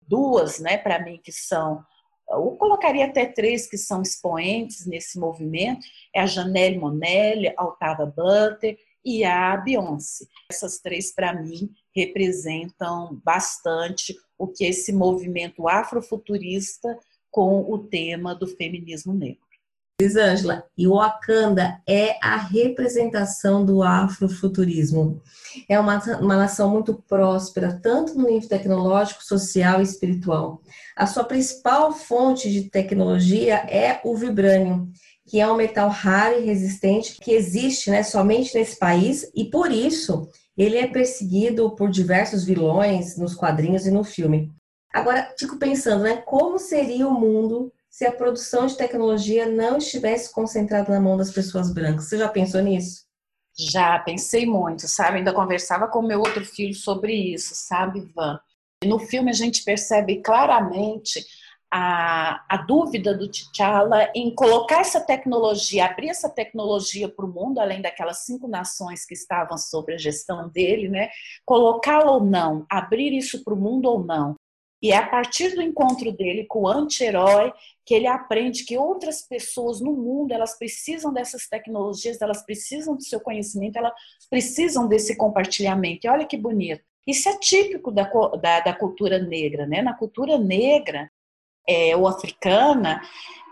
Duas, 0.00 0.58
né, 0.58 0.76
para 0.76 0.98
mim, 1.02 1.20
que 1.22 1.30
são, 1.30 1.84
eu 2.28 2.56
colocaria 2.56 3.06
até 3.06 3.24
três 3.24 3.68
que 3.68 3.78
são 3.78 4.02
expoentes 4.02 4.84
nesse 4.84 5.18
movimento, 5.18 5.86
é 6.14 6.20
a 6.20 6.26
Janelle 6.26 6.78
Monelli, 6.78 7.54
a 7.56 7.64
Octava 7.64 8.04
Butler 8.04 8.76
e 9.04 9.24
a 9.24 9.56
Beyoncé. 9.56 10.24
Essas 10.50 10.78
três, 10.78 11.14
para 11.14 11.32
mim, 11.32 11.70
representam 11.94 13.20
bastante 13.24 14.16
o 14.36 14.48
que 14.48 14.64
esse 14.64 14.92
movimento 14.92 15.68
afrofuturista 15.68 16.98
com 17.30 17.60
o 17.70 17.78
tema 17.78 18.34
do 18.34 18.48
feminismo 18.48 19.14
negro. 19.14 19.49
Elisângela, 20.00 20.64
e 20.76 20.88
o 20.88 20.94
Wakanda 20.94 21.78
é 21.86 22.16
a 22.22 22.36
representação 22.36 23.64
do 23.64 23.82
afrofuturismo. 23.82 25.20
É 25.68 25.78
uma, 25.78 25.98
uma 26.20 26.36
nação 26.36 26.70
muito 26.70 26.94
próspera, 27.06 27.78
tanto 27.82 28.14
no 28.14 28.26
nível 28.26 28.48
tecnológico, 28.48 29.22
social 29.22 29.80
e 29.80 29.84
espiritual. 29.84 30.62
A 30.96 31.06
sua 31.06 31.24
principal 31.24 31.92
fonte 31.92 32.50
de 32.50 32.70
tecnologia 32.70 33.56
é 33.68 34.00
o 34.02 34.16
vibrânio, 34.16 34.88
que 35.26 35.38
é 35.38 35.46
um 35.46 35.56
metal 35.56 35.90
raro 35.90 36.40
e 36.40 36.46
resistente 36.46 37.18
que 37.20 37.32
existe 37.32 37.90
né, 37.90 38.02
somente 38.02 38.54
nesse 38.56 38.78
país, 38.78 39.30
e 39.34 39.44
por 39.44 39.70
isso 39.70 40.28
ele 40.56 40.78
é 40.78 40.86
perseguido 40.86 41.74
por 41.76 41.90
diversos 41.90 42.44
vilões 42.44 43.16
nos 43.16 43.34
quadrinhos 43.34 43.86
e 43.86 43.90
no 43.90 44.02
filme. 44.02 44.50
Agora, 44.92 45.32
fico 45.38 45.56
pensando, 45.56 46.02
né, 46.02 46.16
como 46.16 46.58
seria 46.58 47.06
o 47.06 47.14
mundo 47.14 47.72
se 47.90 48.06
a 48.06 48.12
produção 48.12 48.66
de 48.66 48.76
tecnologia 48.76 49.46
não 49.46 49.76
estivesse 49.76 50.32
concentrada 50.32 50.92
na 50.92 51.00
mão 51.00 51.16
das 51.16 51.32
pessoas 51.32 51.74
brancas. 51.74 52.08
Você 52.08 52.16
já 52.16 52.28
pensou 52.28 52.62
nisso? 52.62 53.04
Já, 53.58 53.98
pensei 53.98 54.46
muito, 54.46 54.86
sabe? 54.86 55.18
Ainda 55.18 55.34
conversava 55.34 55.88
com 55.88 56.00
meu 56.00 56.20
outro 56.20 56.44
filho 56.44 56.72
sobre 56.72 57.12
isso, 57.12 57.52
sabe, 57.54 58.00
Van? 58.14 58.38
No 58.84 58.98
filme 58.98 59.30
a 59.30 59.34
gente 59.34 59.64
percebe 59.64 60.22
claramente 60.22 61.22
a, 61.70 62.44
a 62.48 62.56
dúvida 62.58 63.16
do 63.16 63.28
T'Challa 63.28 64.10
em 64.14 64.34
colocar 64.34 64.80
essa 64.80 65.00
tecnologia, 65.00 65.86
abrir 65.86 66.08
essa 66.08 66.28
tecnologia 66.28 67.08
para 67.08 67.24
o 67.24 67.32
mundo, 67.32 67.60
além 67.60 67.82
daquelas 67.82 68.24
cinco 68.24 68.48
nações 68.48 69.04
que 69.04 69.14
estavam 69.14 69.58
sob 69.58 69.92
a 69.92 69.98
gestão 69.98 70.48
dele, 70.48 70.88
né? 70.88 71.10
Colocá-la 71.44 72.12
ou 72.12 72.24
não, 72.24 72.64
abrir 72.70 73.12
isso 73.12 73.44
para 73.44 73.54
o 73.54 73.60
mundo 73.60 73.86
ou 73.86 74.04
não. 74.04 74.34
E 74.82 74.92
é 74.92 74.96
a 74.96 75.06
partir 75.06 75.54
do 75.54 75.60
encontro 75.60 76.10
dele 76.10 76.46
com 76.46 76.62
o 76.62 76.68
anti-herói 76.68 77.52
que 77.84 77.94
ele 77.94 78.06
aprende 78.06 78.64
que 78.64 78.78
outras 78.78 79.20
pessoas 79.22 79.80
no 79.80 79.92
mundo, 79.92 80.32
elas 80.32 80.58
precisam 80.58 81.12
dessas 81.12 81.46
tecnologias, 81.46 82.20
elas 82.22 82.44
precisam 82.44 82.96
do 82.96 83.02
seu 83.02 83.20
conhecimento, 83.20 83.76
elas 83.76 83.92
precisam 84.30 84.88
desse 84.88 85.16
compartilhamento. 85.16 86.06
E 86.06 86.10
olha 86.10 86.26
que 86.26 86.36
bonito. 86.36 86.82
Isso 87.06 87.28
é 87.28 87.36
típico 87.38 87.90
da, 87.90 88.04
da, 88.40 88.60
da 88.60 88.74
cultura 88.74 89.18
negra, 89.18 89.66
né? 89.66 89.82
Na 89.82 89.94
cultura 89.94 90.38
negra 90.38 91.10
é, 91.68 91.94
ou 91.96 92.06
africana, 92.06 93.02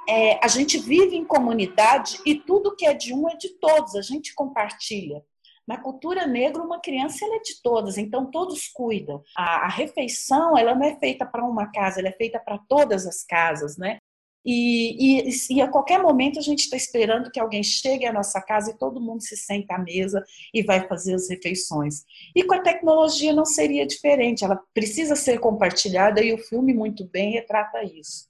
é, 0.08 0.38
a 0.42 0.48
gente 0.48 0.78
vive 0.78 1.16
em 1.16 1.24
comunidade 1.24 2.18
e 2.24 2.34
tudo 2.34 2.74
que 2.74 2.86
é 2.86 2.94
de 2.94 3.12
um 3.12 3.28
é 3.28 3.36
de 3.36 3.50
todos, 3.60 3.94
a 3.94 4.02
gente 4.02 4.34
compartilha. 4.34 5.22
Na 5.68 5.76
cultura 5.76 6.26
negra, 6.26 6.62
uma 6.62 6.80
criança 6.80 7.26
é 7.26 7.40
de 7.40 7.60
todas, 7.62 7.98
então 7.98 8.30
todos 8.30 8.68
cuidam. 8.68 9.22
A, 9.36 9.66
a 9.66 9.68
refeição 9.68 10.56
ela 10.56 10.74
não 10.74 10.86
é 10.86 10.98
feita 10.98 11.26
para 11.26 11.44
uma 11.44 11.70
casa, 11.70 12.00
ela 12.00 12.08
é 12.08 12.12
feita 12.12 12.40
para 12.40 12.56
todas 12.66 13.06
as 13.06 13.22
casas, 13.22 13.76
né? 13.76 13.98
E, 14.42 15.26
e, 15.26 15.30
e, 15.50 15.60
a 15.60 15.68
qualquer 15.68 16.00
momento 16.00 16.38
a 16.38 16.42
gente 16.42 16.60
está 16.60 16.76
esperando 16.76 17.30
que 17.30 17.38
alguém 17.38 17.62
chegue 17.62 18.06
à 18.06 18.12
nossa 18.14 18.40
casa 18.40 18.70
e 18.70 18.78
todo 18.78 18.98
mundo 18.98 19.20
se 19.20 19.36
senta 19.36 19.74
à 19.74 19.78
mesa 19.78 20.24
e 20.54 20.62
vai 20.62 20.88
fazer 20.88 21.14
as 21.14 21.28
refeições. 21.28 22.02
E 22.34 22.42
com 22.44 22.54
a 22.54 22.62
tecnologia 22.62 23.34
não 23.34 23.44
seria 23.44 23.86
diferente, 23.86 24.46
ela 24.46 24.58
precisa 24.72 25.14
ser 25.14 25.38
compartilhada 25.38 26.22
e 26.24 26.32
o 26.32 26.38
filme 26.38 26.72
muito 26.72 27.04
bem 27.04 27.32
retrata 27.32 27.84
isso. 27.84 28.26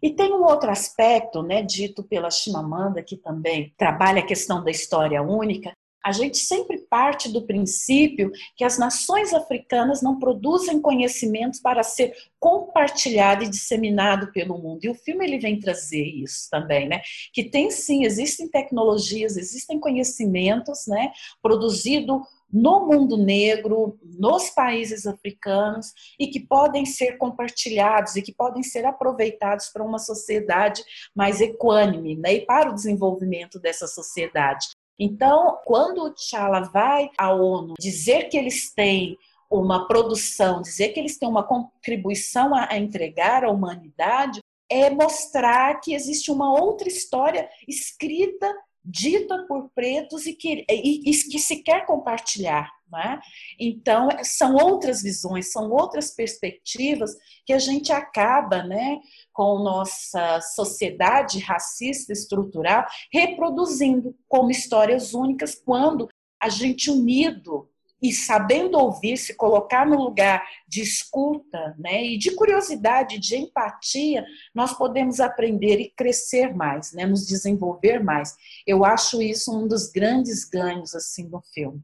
E 0.00 0.10
tem 0.10 0.32
um 0.32 0.44
outro 0.44 0.70
aspecto, 0.70 1.42
né, 1.42 1.60
dito 1.60 2.04
pela 2.04 2.30
Chimamanda, 2.30 3.02
que 3.02 3.16
também 3.16 3.74
trabalha 3.76 4.20
a 4.20 4.26
questão 4.26 4.62
da 4.62 4.70
história 4.70 5.20
única, 5.20 5.72
a 6.08 6.12
gente 6.12 6.38
sempre 6.38 6.78
parte 6.88 7.30
do 7.30 7.46
princípio 7.46 8.32
que 8.56 8.64
as 8.64 8.78
nações 8.78 9.34
africanas 9.34 10.00
não 10.00 10.18
produzem 10.18 10.80
conhecimentos 10.80 11.60
para 11.60 11.82
ser 11.82 12.14
compartilhado 12.40 13.44
e 13.44 13.48
disseminado 13.48 14.32
pelo 14.32 14.56
mundo. 14.56 14.80
E 14.84 14.88
o 14.88 14.94
filme 14.94 15.26
ele 15.26 15.38
vem 15.38 15.60
trazer 15.60 16.02
isso 16.02 16.48
também, 16.50 16.88
né? 16.88 17.02
Que 17.30 17.44
tem 17.44 17.70
sim, 17.70 18.06
existem 18.06 18.48
tecnologias, 18.48 19.36
existem 19.36 19.78
conhecimentos, 19.78 20.86
né, 20.86 21.12
produzido 21.42 22.22
no 22.50 22.86
mundo 22.86 23.18
negro, 23.18 23.98
nos 24.02 24.48
países 24.48 25.06
africanos 25.06 25.92
e 26.18 26.26
que 26.28 26.40
podem 26.40 26.86
ser 26.86 27.18
compartilhados 27.18 28.16
e 28.16 28.22
que 28.22 28.32
podem 28.32 28.62
ser 28.62 28.86
aproveitados 28.86 29.68
para 29.68 29.84
uma 29.84 29.98
sociedade 29.98 30.82
mais 31.14 31.42
equânime, 31.42 32.16
né, 32.16 32.32
e 32.36 32.46
para 32.46 32.70
o 32.70 32.74
desenvolvimento 32.74 33.60
dessa 33.60 33.86
sociedade. 33.86 34.68
Então, 34.98 35.58
quando 35.64 36.02
o 36.02 36.10
T'Challa 36.10 36.62
vai 36.72 37.10
à 37.16 37.32
ONU 37.32 37.74
dizer 37.78 38.28
que 38.28 38.36
eles 38.36 38.72
têm 38.74 39.16
uma 39.50 39.86
produção, 39.86 40.60
dizer 40.60 40.88
que 40.88 41.00
eles 41.00 41.16
têm 41.16 41.28
uma 41.28 41.42
contribuição 41.42 42.54
a, 42.54 42.76
entregar 42.76 43.44
à 43.44 43.50
humanidade, 43.50 44.40
é 44.68 44.90
mostrar 44.90 45.80
que 45.80 45.94
existe 45.94 46.30
uma 46.30 46.52
outra 46.52 46.88
história 46.88 47.48
escrita, 47.66 48.52
dita 48.84 49.46
por 49.46 49.70
pretos 49.74 50.26
e 50.26 50.34
que, 50.34 50.66
e, 50.68 51.10
e 51.10 51.12
que 51.12 51.38
se 51.38 51.62
quer 51.62 51.86
compartilhar. 51.86 52.70
Né? 52.90 53.20
Então, 53.60 54.08
são 54.22 54.54
outras 54.54 55.02
visões, 55.02 55.52
são 55.52 55.70
outras 55.70 56.10
perspectivas 56.10 57.14
que 57.44 57.52
a 57.52 57.58
gente 57.58 57.92
acaba, 57.92 58.62
né, 58.62 58.98
com 59.32 59.58
nossa 59.62 60.40
sociedade 60.40 61.38
racista 61.38 62.12
estrutural, 62.12 62.86
reproduzindo 63.12 64.16
como 64.26 64.50
histórias 64.50 65.12
únicas 65.12 65.54
quando 65.54 66.08
a 66.40 66.48
gente 66.48 66.90
unido 66.90 67.68
e 68.00 68.12
sabendo 68.12 68.78
ouvir, 68.78 69.16
se 69.16 69.34
colocar 69.34 69.84
no 69.84 69.96
lugar 69.96 70.46
de 70.66 70.80
escuta, 70.80 71.74
né, 71.78 72.04
e 72.04 72.16
de 72.16 72.30
curiosidade, 72.30 73.18
de 73.18 73.36
empatia, 73.36 74.24
nós 74.54 74.72
podemos 74.72 75.20
aprender 75.20 75.80
e 75.80 75.90
crescer 75.90 76.54
mais, 76.54 76.92
né, 76.92 77.04
nos 77.04 77.26
desenvolver 77.26 78.02
mais. 78.02 78.36
Eu 78.66 78.84
acho 78.84 79.20
isso 79.20 79.52
um 79.52 79.66
dos 79.66 79.90
grandes 79.90 80.44
ganhos 80.44 80.94
assim 80.94 81.28
do 81.28 81.42
filme. 81.52 81.82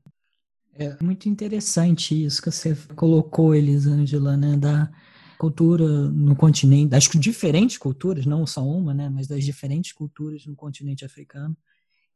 É 0.76 0.96
muito 1.02 1.28
interessante 1.28 2.24
isso 2.24 2.42
que 2.42 2.50
você 2.50 2.76
colocou, 2.96 3.54
Elisângela, 3.54 4.36
né? 4.36 4.56
Da 4.56 4.90
cultura 5.38 5.86
no 6.10 6.34
continente, 6.34 6.88
das 6.88 7.04
diferentes 7.04 7.78
culturas, 7.78 8.26
não 8.26 8.46
só 8.46 8.66
uma, 8.66 8.92
né? 8.92 9.08
Mas 9.08 9.26
das 9.26 9.44
diferentes 9.44 9.92
culturas 9.92 10.46
no 10.46 10.56
continente 10.56 11.04
africano, 11.04 11.56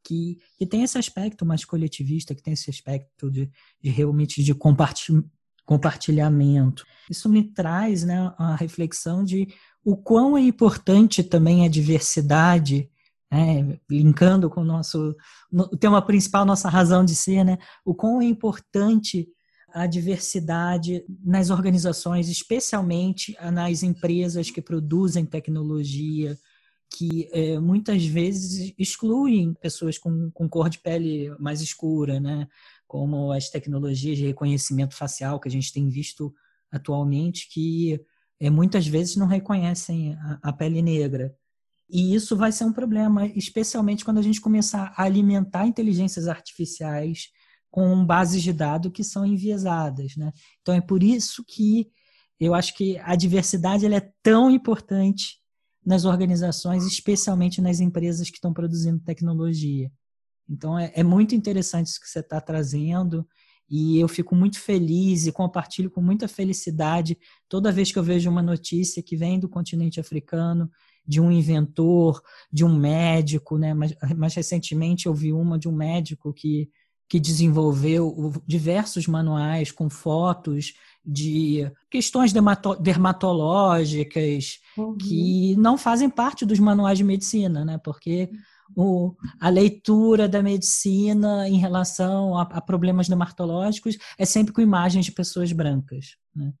que, 0.03 0.37
que 0.57 0.65
tem 0.65 0.83
esse 0.83 0.97
aspecto 0.97 1.45
mais 1.45 1.63
coletivista, 1.63 2.35
que 2.35 2.41
tem 2.43 2.53
esse 2.53 2.69
aspecto 2.69 3.29
de, 3.31 3.49
de 3.81 3.89
realmente 3.89 4.43
de 4.43 4.53
compartilhamento. 5.65 6.85
Isso 7.09 7.29
me 7.29 7.43
traz 7.43 8.03
né, 8.03 8.33
a 8.37 8.55
reflexão 8.55 9.23
de 9.23 9.47
o 9.83 9.95
quão 9.95 10.37
é 10.37 10.41
importante 10.41 11.23
também 11.23 11.65
a 11.65 11.69
diversidade 11.69 12.89
né, 13.31 13.79
linkando 13.89 14.49
com 14.49 14.61
o 14.61 14.65
nosso 14.65 15.15
o 15.51 15.77
tema 15.77 16.01
principal, 16.01 16.45
nossa 16.45 16.69
razão 16.69 17.03
de 17.05 17.15
ser, 17.15 17.43
né, 17.43 17.57
o 17.85 17.93
quão 17.93 18.21
é 18.21 18.25
importante 18.25 19.27
a 19.71 19.85
diversidade 19.85 21.05
nas 21.23 21.49
organizações, 21.49 22.27
especialmente 22.27 23.37
nas 23.53 23.83
empresas 23.83 24.49
que 24.49 24.61
produzem 24.61 25.25
tecnologia, 25.25 26.35
que 26.89 27.29
é, 27.31 27.59
muitas 27.59 28.03
vezes 28.05 28.73
excluem 28.77 29.53
pessoas 29.53 29.97
com, 29.97 30.31
com 30.31 30.49
cor 30.49 30.69
de 30.69 30.79
pele 30.79 31.29
mais 31.39 31.61
escura, 31.61 32.19
né? 32.19 32.47
como 32.87 33.31
as 33.31 33.49
tecnologias 33.49 34.17
de 34.17 34.25
reconhecimento 34.25 34.95
facial 34.95 35.39
que 35.39 35.47
a 35.47 35.51
gente 35.51 35.71
tem 35.71 35.87
visto 35.87 36.33
atualmente, 36.71 37.47
que 37.47 38.03
é, 38.39 38.49
muitas 38.49 38.87
vezes 38.87 39.15
não 39.15 39.27
reconhecem 39.27 40.15
a, 40.15 40.39
a 40.41 40.53
pele 40.53 40.81
negra. 40.81 41.35
E 41.89 42.13
isso 42.13 42.37
vai 42.37 42.51
ser 42.51 42.65
um 42.65 42.73
problema, 42.73 43.25
especialmente 43.27 44.05
quando 44.05 44.19
a 44.19 44.21
gente 44.21 44.39
começar 44.39 44.93
a 44.95 45.03
alimentar 45.03 45.65
inteligências 45.65 46.27
artificiais 46.27 47.29
com 47.71 48.05
bases 48.05 48.43
de 48.43 48.53
dados 48.53 48.91
que 48.91 49.03
são 49.03 49.25
enviesadas. 49.25 50.15
Né? 50.15 50.31
Então 50.61 50.75
é 50.75 50.81
por 50.81 51.01
isso 51.01 51.43
que 51.47 51.89
eu 52.39 52.53
acho 52.53 52.75
que 52.75 52.97
a 52.99 53.15
diversidade 53.15 53.85
ela 53.85 53.95
é 53.95 54.11
tão 54.21 54.49
importante 54.51 55.39
nas 55.85 56.05
organizações, 56.05 56.85
especialmente 56.85 57.61
nas 57.61 57.79
empresas 57.79 58.29
que 58.29 58.37
estão 58.37 58.53
produzindo 58.53 59.03
tecnologia. 59.03 59.91
Então 60.47 60.77
é, 60.77 60.91
é 60.95 61.03
muito 61.03 61.33
interessante 61.33 61.87
isso 61.87 61.99
que 61.99 62.07
você 62.07 62.19
está 62.19 62.39
trazendo 62.39 63.27
e 63.69 63.99
eu 63.99 64.07
fico 64.07 64.35
muito 64.35 64.59
feliz 64.59 65.25
e 65.27 65.31
compartilho 65.31 65.91
com 65.91 66.01
muita 66.01 66.27
felicidade 66.27 67.17
toda 67.47 67.71
vez 67.71 67.91
que 67.91 67.99
eu 67.99 68.03
vejo 68.03 68.29
uma 68.29 68.41
notícia 68.41 69.03
que 69.03 69.15
vem 69.15 69.39
do 69.39 69.49
continente 69.49 69.99
africano 69.99 70.69
de 71.09 71.19
um 71.19 71.31
inventor, 71.31 72.21
de 72.53 72.63
um 72.63 72.71
médico, 72.71 73.57
né? 73.57 73.73
Mais, 73.73 73.95
mais 74.15 74.35
recentemente 74.35 75.07
eu 75.07 75.13
vi 75.13 75.33
uma 75.33 75.57
de 75.57 75.67
um 75.67 75.71
médico 75.71 76.31
que, 76.31 76.69
que 77.09 77.19
desenvolveu 77.19 78.31
diversos 78.45 79.07
manuais 79.07 79.71
com 79.71 79.89
fotos 79.89 80.75
de 81.03 81.67
questões 81.89 82.31
dermatológicas 82.79 84.59
uhum. 84.77 84.95
que 84.97 85.55
não 85.57 85.79
fazem 85.79 86.11
parte 86.11 86.45
dos 86.45 86.59
manuais 86.59 86.99
de 86.99 87.03
medicina, 87.03 87.65
né? 87.65 87.79
Porque 87.83 88.29
o, 88.75 89.15
a 89.41 89.49
leitura 89.49 90.29
da 90.29 90.43
medicina 90.43 91.49
em 91.49 91.57
relação 91.57 92.37
a, 92.37 92.43
a 92.43 92.61
problemas 92.61 93.07
dermatológicos 93.07 93.97
é 94.15 94.25
sempre 94.25 94.53
com 94.53 94.61
imagens 94.61 95.05
de 95.05 95.11
pessoas 95.11 95.51
brancas, 95.51 96.17
né? 96.35 96.53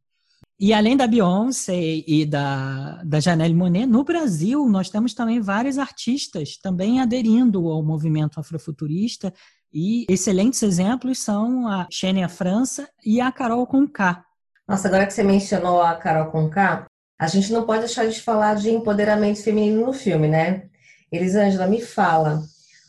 E 0.59 0.73
além 0.73 0.97
da 0.97 1.07
Beyoncé 1.07 2.03
e 2.05 2.25
da, 2.25 3.01
da 3.03 3.21
Janelle 3.21 3.53
Monet, 3.53 3.85
no 3.85 4.03
Brasil 4.03 4.67
nós 4.67 4.89
temos 4.89 5.13
também 5.13 5.39
vários 5.39 5.77
artistas 5.77 6.57
também 6.57 6.99
aderindo 6.99 7.69
ao 7.69 7.81
movimento 7.81 8.41
afrofuturista 8.41 9.33
e 9.71 10.05
excelentes 10.09 10.61
exemplos 10.61 11.19
são 11.19 11.65
a 11.65 11.87
Xenia 11.89 12.27
França 12.27 12.89
e 13.05 13.21
a 13.21 13.31
Carol 13.31 13.65
Conká. 13.65 14.25
Nossa, 14.67 14.89
agora 14.89 15.07
que 15.07 15.13
você 15.13 15.23
mencionou 15.23 15.81
a 15.81 15.95
Carol 15.95 16.29
Conká, 16.29 16.85
a 17.17 17.27
gente 17.27 17.53
não 17.53 17.65
pode 17.65 17.85
deixar 17.85 18.07
de 18.07 18.19
falar 18.19 18.55
de 18.55 18.69
empoderamento 18.69 19.41
feminino 19.41 19.85
no 19.85 19.93
filme, 19.93 20.27
né? 20.27 20.69
Elisângela, 21.09 21.67
me 21.67 21.81
fala, 21.81 22.41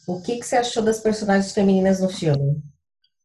o 0.09 0.20
que, 0.20 0.38
que 0.38 0.44
você 0.44 0.56
achou 0.56 0.83
das 0.83 0.98
personagens 0.98 1.52
femininas 1.52 2.00
no 2.00 2.09
filme? 2.09 2.61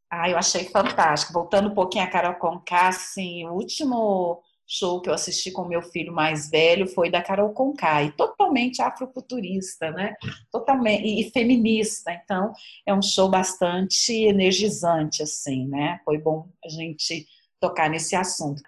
Ah, 0.10 0.30
eu 0.30 0.38
achei 0.38 0.66
fantástico. 0.66 1.34
Voltando 1.34 1.70
um 1.70 1.74
pouquinho 1.74 2.04
a 2.04 2.08
Carol 2.08 2.36
Conká, 2.36 2.90
assim, 2.90 3.46
o 3.48 3.54
último 3.54 4.42
show 4.68 5.00
que 5.02 5.10
eu 5.10 5.14
assisti 5.14 5.52
com 5.52 5.66
meu 5.66 5.82
filho 5.82 6.12
mais 6.14 6.50
velho 6.50 6.88
foi 6.88 7.10
da 7.10 7.22
Carol 7.22 7.54
Conká, 7.54 8.04
e 8.04 8.12
totalmente 8.12 8.82
afrofuturista, 8.82 9.92
né? 9.92 10.16
Totalmente 10.52 11.06
e 11.06 11.30
feminista. 11.32 12.12
Então, 12.12 12.52
é 12.86 12.94
um 12.94 13.02
show 13.02 13.30
bastante 13.30 14.12
energizante 14.12 15.22
assim, 15.22 15.68
né? 15.68 16.00
Foi 16.04 16.18
bom 16.18 16.48
a 16.64 16.70
gente 16.70 17.28
tocar 17.60 17.90
nesse 17.90 18.16
assunto. 18.16 18.62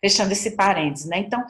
Fechando 0.00 0.32
esse 0.32 0.56
parênteses, 0.56 1.08
né? 1.08 1.18
Então, 1.18 1.44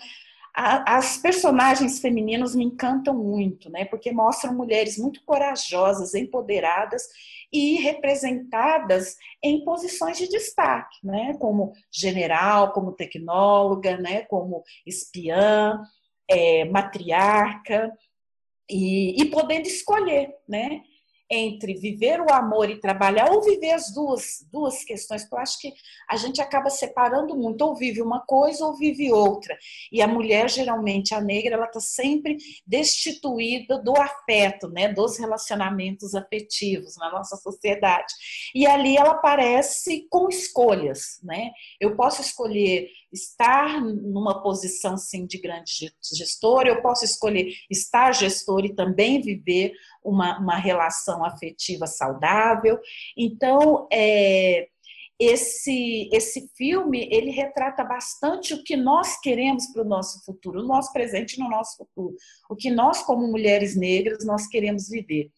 as 0.54 1.16
personagens 1.16 1.98
femininas 1.98 2.54
me 2.54 2.64
encantam 2.64 3.14
muito, 3.14 3.70
né? 3.70 3.86
Porque 3.86 4.12
mostram 4.12 4.54
mulheres 4.54 4.98
muito 4.98 5.24
corajosas, 5.24 6.14
empoderadas 6.14 7.02
e 7.50 7.76
representadas 7.76 9.16
em 9.42 9.64
posições 9.64 10.18
de 10.18 10.28
destaque, 10.28 10.98
né? 11.02 11.34
Como 11.38 11.72
general, 11.90 12.72
como 12.72 12.92
tecnóloga, 12.92 13.96
né? 13.96 14.22
Como 14.22 14.62
espiã, 14.86 15.80
é, 16.28 16.66
matriarca 16.66 17.90
e, 18.68 19.22
e 19.22 19.24
podendo 19.26 19.66
escolher, 19.66 20.34
né? 20.46 20.82
Entre 21.32 21.74
viver 21.74 22.20
o 22.20 22.30
amor 22.30 22.68
e 22.68 22.78
trabalhar, 22.78 23.30
ou 23.30 23.42
viver 23.42 23.72
as 23.72 23.92
duas, 23.92 24.46
duas 24.52 24.84
questões, 24.84 25.22
porque 25.22 25.34
eu 25.34 25.40
acho 25.40 25.58
que 25.58 25.72
a 26.08 26.16
gente 26.16 26.42
acaba 26.42 26.68
separando 26.68 27.34
muito, 27.34 27.62
ou 27.62 27.74
vive 27.74 28.02
uma 28.02 28.20
coisa 28.20 28.66
ou 28.66 28.76
vive 28.76 29.10
outra. 29.10 29.56
E 29.90 30.02
a 30.02 30.06
mulher, 30.06 30.50
geralmente, 30.50 31.14
a 31.14 31.20
negra, 31.20 31.54
ela 31.54 31.66
está 31.66 31.80
sempre 31.80 32.36
destituída 32.66 33.82
do 33.82 33.96
afeto, 33.96 34.68
né, 34.68 34.92
dos 34.92 35.18
relacionamentos 35.18 36.14
afetivos 36.14 36.96
na 36.98 37.10
nossa 37.10 37.36
sociedade. 37.36 38.12
E 38.54 38.66
ali 38.66 38.96
ela 38.96 39.12
aparece 39.12 40.06
com 40.10 40.28
escolhas, 40.28 41.18
né? 41.22 41.50
Eu 41.80 41.96
posso 41.96 42.20
escolher 42.20 42.88
estar 43.12 43.80
numa 43.80 44.42
posição 44.42 44.96
sim 44.96 45.26
de 45.26 45.38
grande 45.38 45.92
gestor, 46.14 46.66
eu 46.66 46.80
posso 46.80 47.04
escolher 47.04 47.52
estar 47.70 48.12
gestor 48.12 48.64
e 48.64 48.74
também 48.74 49.20
viver 49.20 49.72
uma, 50.02 50.38
uma 50.38 50.56
relação 50.56 51.24
afetiva 51.24 51.86
saudável. 51.86 52.78
Então, 53.16 53.86
é, 53.92 54.68
esse, 55.18 56.08
esse 56.12 56.50
filme 56.56 57.08
ele 57.10 57.30
retrata 57.30 57.84
bastante 57.84 58.54
o 58.54 58.64
que 58.64 58.76
nós 58.76 59.20
queremos 59.20 59.66
para 59.68 59.82
o 59.82 59.88
nosso 59.88 60.24
futuro, 60.24 60.60
o 60.60 60.66
nosso 60.66 60.92
presente 60.92 61.38
no 61.38 61.48
nosso 61.48 61.76
futuro, 61.76 62.16
o 62.50 62.56
que 62.56 62.70
nós 62.70 63.02
como 63.02 63.30
mulheres 63.30 63.76
negras 63.76 64.24
nós 64.24 64.46
queremos 64.48 64.88
viver. 64.88 65.30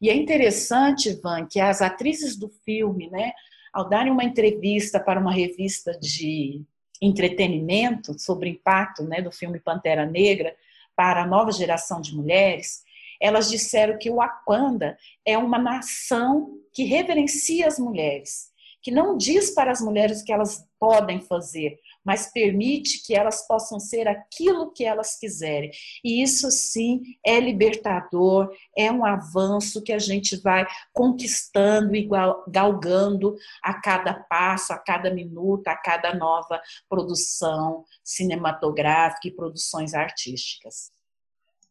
E 0.00 0.10
é 0.10 0.14
interessante, 0.14 1.18
Van, 1.20 1.46
que 1.46 1.60
as 1.60 1.80
atrizes 1.80 2.36
do 2.36 2.48
filme, 2.64 3.08
né, 3.10 3.32
ao 3.72 3.88
darem 3.88 4.12
uma 4.12 4.24
entrevista 4.24 5.00
para 5.00 5.20
uma 5.20 5.32
revista 5.32 5.98
de 5.98 6.62
entretenimento 7.02 8.16
sobre 8.18 8.48
o 8.48 8.52
impacto 8.52 9.02
né, 9.02 9.20
do 9.20 9.32
filme 9.32 9.58
Pantera 9.58 10.06
Negra 10.06 10.54
para 10.94 11.22
a 11.22 11.26
nova 11.26 11.50
geração 11.50 12.00
de 12.00 12.14
mulheres, 12.14 12.84
elas 13.20 13.50
disseram 13.50 13.98
que 13.98 14.08
o 14.08 14.16
Wakanda 14.16 14.96
é 15.24 15.36
uma 15.36 15.58
nação 15.58 16.58
que 16.72 16.84
reverencia 16.84 17.66
as 17.66 17.78
mulheres, 17.78 18.50
que 18.80 18.90
não 18.90 19.16
diz 19.16 19.50
para 19.52 19.70
as 19.70 19.80
mulheres 19.80 20.20
o 20.20 20.24
que 20.24 20.32
elas 20.32 20.66
podem 20.78 21.20
fazer, 21.20 21.78
mas 22.04 22.30
permite 22.32 23.02
que 23.04 23.14
elas 23.14 23.46
possam 23.46 23.78
ser 23.78 24.08
aquilo 24.08 24.72
que 24.72 24.84
elas 24.84 25.16
quiserem. 25.16 25.70
E 26.04 26.22
isso 26.22 26.50
sim 26.50 27.02
é 27.24 27.38
libertador, 27.38 28.50
é 28.76 28.90
um 28.90 29.04
avanço 29.04 29.82
que 29.82 29.92
a 29.92 29.98
gente 29.98 30.36
vai 30.36 30.66
conquistando 30.92 31.94
e 31.94 32.08
galgando 32.48 33.36
a 33.62 33.74
cada 33.74 34.14
passo, 34.14 34.72
a 34.72 34.78
cada 34.78 35.12
minuto, 35.12 35.68
a 35.68 35.76
cada 35.76 36.14
nova 36.14 36.60
produção 36.88 37.84
cinematográfica 38.02 39.28
e 39.28 39.34
produções 39.34 39.94
artísticas. 39.94 40.90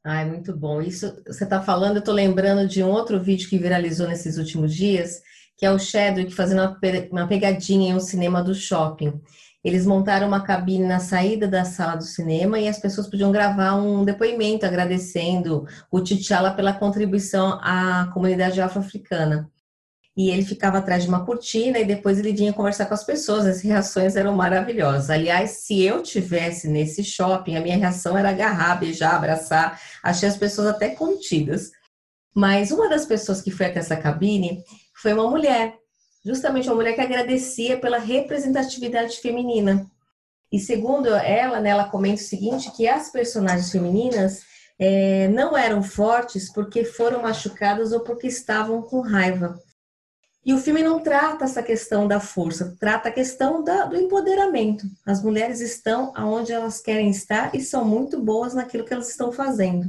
Ai, 0.04 0.26
muito 0.26 0.56
bom. 0.56 0.82
Isso 0.82 1.22
você 1.28 1.44
está 1.44 1.62
falando, 1.62 1.98
eu 1.98 2.00
estou 2.00 2.14
lembrando 2.14 2.68
de 2.68 2.84
um 2.84 2.90
outro 2.90 3.20
vídeo 3.20 3.48
que 3.48 3.58
viralizou 3.58 4.08
nesses 4.08 4.38
últimos 4.38 4.74
dias, 4.74 5.22
que 5.56 5.66
é 5.66 5.72
o 5.72 5.78
Chadwick 5.78 6.34
fazendo 6.34 6.76
uma 7.12 7.28
pegadinha 7.28 7.92
em 7.92 7.96
um 7.96 8.00
cinema 8.00 8.44
do 8.44 8.56
shopping. 8.56 9.22
Eles 9.64 9.86
montaram 9.86 10.28
uma 10.28 10.42
cabine 10.42 10.86
na 10.86 11.00
saída 11.00 11.48
da 11.48 11.64
sala 11.64 11.96
do 11.96 12.04
cinema 12.04 12.60
e 12.60 12.68
as 12.68 12.80
pessoas 12.80 13.08
podiam 13.08 13.32
gravar 13.32 13.76
um 13.76 14.04
depoimento 14.04 14.66
agradecendo 14.66 15.68
o 15.92 16.02
T'Challa 16.02 16.52
pela 16.52 16.74
contribuição 16.74 17.60
à 17.62 18.10
comunidade 18.14 18.60
afro-africana 18.60 19.52
e 20.16 20.30
ele 20.30 20.44
ficava 20.44 20.80
atrás 20.80 21.04
de 21.04 21.10
uma 21.10 21.26
cortina 21.26 21.80
e 21.80 21.86
depois 21.86 22.20
ele 22.20 22.34
vinha 22.34 22.52
conversar 22.52 22.86
com 22.86 22.94
as 22.94 23.04
pessoas. 23.04 23.46
As 23.46 23.62
reações 23.62 24.16
eram 24.16 24.36
maravilhosas. 24.36 25.10
Aliás, 25.10 25.52
se 25.52 25.82
eu 25.82 26.04
tivesse 26.04 26.68
nesse 26.68 27.04
shopping, 27.04 27.56
a 27.56 27.62
minha 27.62 27.78
reação 27.78 28.18
era 28.18 28.30
agarrar, 28.30 28.76
beijar, 28.76 29.16
abraçar. 29.16 29.80
Achei 30.04 30.28
as 30.28 30.36
pessoas 30.36 30.68
até 30.68 30.90
contidas. 30.90 31.72
Mas 32.36 32.72
uma 32.72 32.90
das 32.90 33.06
pessoas 33.06 33.42
que 33.42 33.52
foi 33.52 33.68
até 33.68 33.80
essa 33.80 33.96
cabine 33.96 34.64
foi 34.94 35.14
uma 35.14 35.30
mulher, 35.30 35.76
justamente 36.24 36.68
uma 36.68 36.76
mulher 36.76 36.94
que 36.94 37.02
agradecia 37.02 37.80
pela 37.80 37.98
representatividade 37.98 39.20
feminina. 39.20 39.86
E 40.52 40.60
segundo 40.60 41.08
ela, 41.10 41.60
né, 41.60 41.70
ela 41.70 41.90
comenta 41.90 42.22
o 42.22 42.26
seguinte, 42.26 42.72
que 42.72 42.88
as 42.88 43.12
personagens 43.12 43.72
femininas 43.72 44.42
é, 44.78 45.28
não 45.30 45.58
eram 45.58 45.82
fortes 45.82 46.52
porque 46.52 46.84
foram 46.84 47.22
machucadas 47.22 47.92
ou 47.92 48.02
porque 48.02 48.28
estavam 48.28 48.82
com 48.82 49.00
raiva. 49.00 49.60
E 50.44 50.54
o 50.54 50.58
filme 50.58 50.82
não 50.82 51.00
trata 51.00 51.46
essa 51.46 51.62
questão 51.62 52.08
da 52.08 52.20
força, 52.20 52.76
trata 52.80 53.10
a 53.10 53.12
questão 53.12 53.64
da, 53.64 53.86
do 53.86 53.96
empoderamento. 53.96 54.88
As 55.06 55.22
mulheres 55.24 55.62
estão 55.62 56.12
aonde 56.16 56.52
elas 56.52 56.82
querem 56.82 57.12
estar 57.12 57.54
e 57.54 57.62
são 57.62 57.86
muito 57.86 58.20
boas 58.20 58.56
naquilo 58.56 58.84
que 58.84 58.92
elas 58.92 59.10
estão 59.10 59.32
fazendo. 59.32 59.88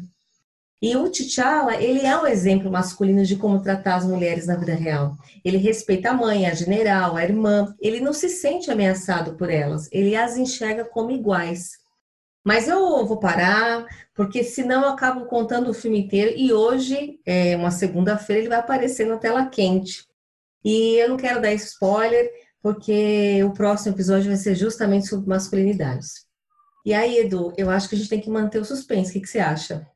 E 0.82 0.96
o 0.96 1.08
T'Challa, 1.08 1.76
ele 1.76 2.00
é 2.00 2.18
um 2.18 2.26
exemplo 2.26 2.68
masculino 2.68 3.24
de 3.24 3.36
como 3.36 3.62
tratar 3.62 3.94
as 3.94 4.04
mulheres 4.04 4.48
na 4.48 4.56
vida 4.56 4.74
real. 4.74 5.16
Ele 5.44 5.56
respeita 5.56 6.10
a 6.10 6.12
mãe, 6.12 6.44
a 6.44 6.54
general, 6.54 7.16
a 7.16 7.22
irmã. 7.22 7.72
Ele 7.80 8.00
não 8.00 8.12
se 8.12 8.28
sente 8.28 8.68
ameaçado 8.68 9.36
por 9.36 9.48
elas. 9.48 9.88
Ele 9.92 10.16
as 10.16 10.36
enxerga 10.36 10.84
como 10.84 11.12
iguais. 11.12 11.70
Mas 12.44 12.66
eu 12.66 13.06
vou 13.06 13.20
parar, 13.20 13.86
porque 14.12 14.42
senão 14.42 14.82
eu 14.82 14.88
acabo 14.88 15.26
contando 15.26 15.70
o 15.70 15.74
filme 15.74 16.00
inteiro. 16.00 16.32
E 16.36 16.52
hoje, 16.52 17.20
é 17.24 17.56
uma 17.56 17.70
segunda-feira, 17.70 18.40
ele 18.40 18.48
vai 18.48 18.58
aparecer 18.58 19.06
na 19.06 19.18
tela 19.18 19.46
quente. 19.46 20.04
E 20.64 20.96
eu 20.96 21.10
não 21.10 21.16
quero 21.16 21.40
dar 21.40 21.52
spoiler, 21.52 22.28
porque 22.60 23.40
o 23.44 23.52
próximo 23.52 23.94
episódio 23.94 24.26
vai 24.26 24.36
ser 24.36 24.56
justamente 24.56 25.06
sobre 25.06 25.28
masculinidades. 25.28 26.26
E 26.84 26.92
aí, 26.92 27.18
Edu, 27.18 27.52
eu 27.56 27.70
acho 27.70 27.88
que 27.88 27.94
a 27.94 27.98
gente 27.98 28.10
tem 28.10 28.20
que 28.20 28.28
manter 28.28 28.60
o 28.60 28.64
suspense. 28.64 29.10
O 29.10 29.12
que, 29.12 29.20
que 29.20 29.28
você 29.28 29.38
acha? 29.38 29.86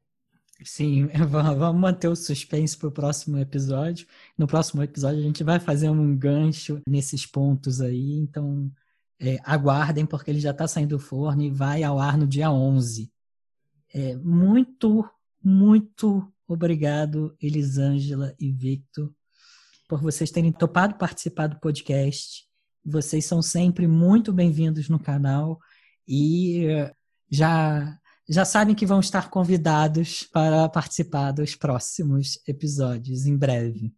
Sim, 0.64 1.06
vamos 1.28 1.80
manter 1.80 2.08
o 2.08 2.16
suspense 2.16 2.76
para 2.76 2.88
o 2.88 2.92
próximo 2.92 3.38
episódio. 3.38 4.06
No 4.36 4.46
próximo 4.46 4.82
episódio, 4.82 5.20
a 5.20 5.22
gente 5.22 5.44
vai 5.44 5.60
fazer 5.60 5.90
um 5.90 6.16
gancho 6.16 6.80
nesses 6.88 7.26
pontos 7.26 7.80
aí. 7.80 8.12
Então, 8.14 8.70
é, 9.20 9.38
aguardem, 9.44 10.06
porque 10.06 10.30
ele 10.30 10.40
já 10.40 10.50
está 10.50 10.66
saindo 10.66 10.96
do 10.96 10.98
forno 10.98 11.42
e 11.42 11.50
vai 11.50 11.82
ao 11.82 11.98
ar 11.98 12.16
no 12.16 12.26
dia 12.26 12.50
11. 12.50 13.10
É, 13.94 14.16
muito, 14.16 15.08
muito 15.42 16.30
obrigado, 16.46 17.36
Elisângela 17.40 18.34
e 18.38 18.50
Victor, 18.50 19.12
por 19.88 20.00
vocês 20.00 20.30
terem 20.30 20.52
topado 20.52 20.96
participar 20.96 21.48
do 21.48 21.60
podcast. 21.60 22.46
Vocês 22.84 23.24
são 23.24 23.42
sempre 23.42 23.86
muito 23.86 24.32
bem-vindos 24.32 24.88
no 24.88 24.98
canal 24.98 25.58
e 26.06 26.66
eh, 26.66 26.94
já 27.28 27.98
já 28.28 28.44
sabem 28.44 28.74
que 28.74 28.84
vão 28.84 28.98
estar 28.98 29.30
convidados 29.30 30.24
para 30.24 30.68
participar 30.68 31.30
dos 31.30 31.54
próximos 31.54 32.40
episódios 32.46 33.24
em 33.24 33.36
breve. 33.36 33.92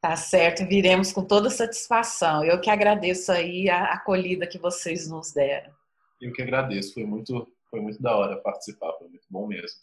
Tá 0.00 0.14
certo, 0.14 0.64
viremos 0.66 1.12
com 1.12 1.24
toda 1.24 1.50
satisfação. 1.50 2.44
Eu 2.44 2.60
que 2.60 2.70
agradeço 2.70 3.32
aí 3.32 3.68
a 3.68 3.94
acolhida 3.94 4.46
que 4.46 4.58
vocês 4.58 5.08
nos 5.08 5.32
deram. 5.32 5.72
Eu 6.20 6.32
que 6.32 6.42
agradeço, 6.42 6.94
foi 6.94 7.04
muito, 7.04 7.48
foi 7.68 7.80
muito 7.80 8.00
da 8.00 8.16
hora 8.16 8.36
participar, 8.36 8.92
foi 8.98 9.08
muito 9.08 9.26
bom 9.28 9.48
mesmo. 9.48 9.80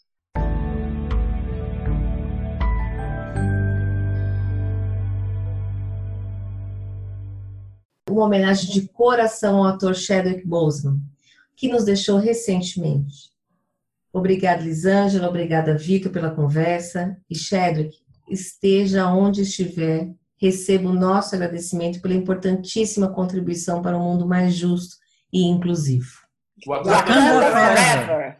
uma 8.06 8.26
homenagem 8.26 8.70
de 8.70 8.86
coração 8.86 9.56
ao 9.56 9.74
ator 9.74 9.92
Chadwick 9.92 10.46
Boseman, 10.46 11.00
que 11.56 11.66
nos 11.66 11.84
deixou 11.84 12.16
recentemente. 12.16 13.33
Obrigada, 14.14 14.62
Lisângela, 14.62 15.28
obrigada, 15.28 15.76
Vitor, 15.76 16.12
pela 16.12 16.30
conversa. 16.30 17.16
E 17.28 17.36
Chadwick, 17.36 17.96
esteja 18.30 19.08
onde 19.08 19.42
estiver, 19.42 20.08
receba 20.40 20.88
o 20.88 20.94
nosso 20.94 21.34
agradecimento 21.34 22.00
pela 22.00 22.14
importantíssima 22.14 23.12
contribuição 23.12 23.82
para 23.82 23.98
um 23.98 24.02
mundo 24.04 24.24
mais 24.24 24.54
justo 24.54 24.94
e 25.32 25.42
inclusivo. 25.42 26.12
Wakanda 26.64 27.50
Forever! 27.50 28.38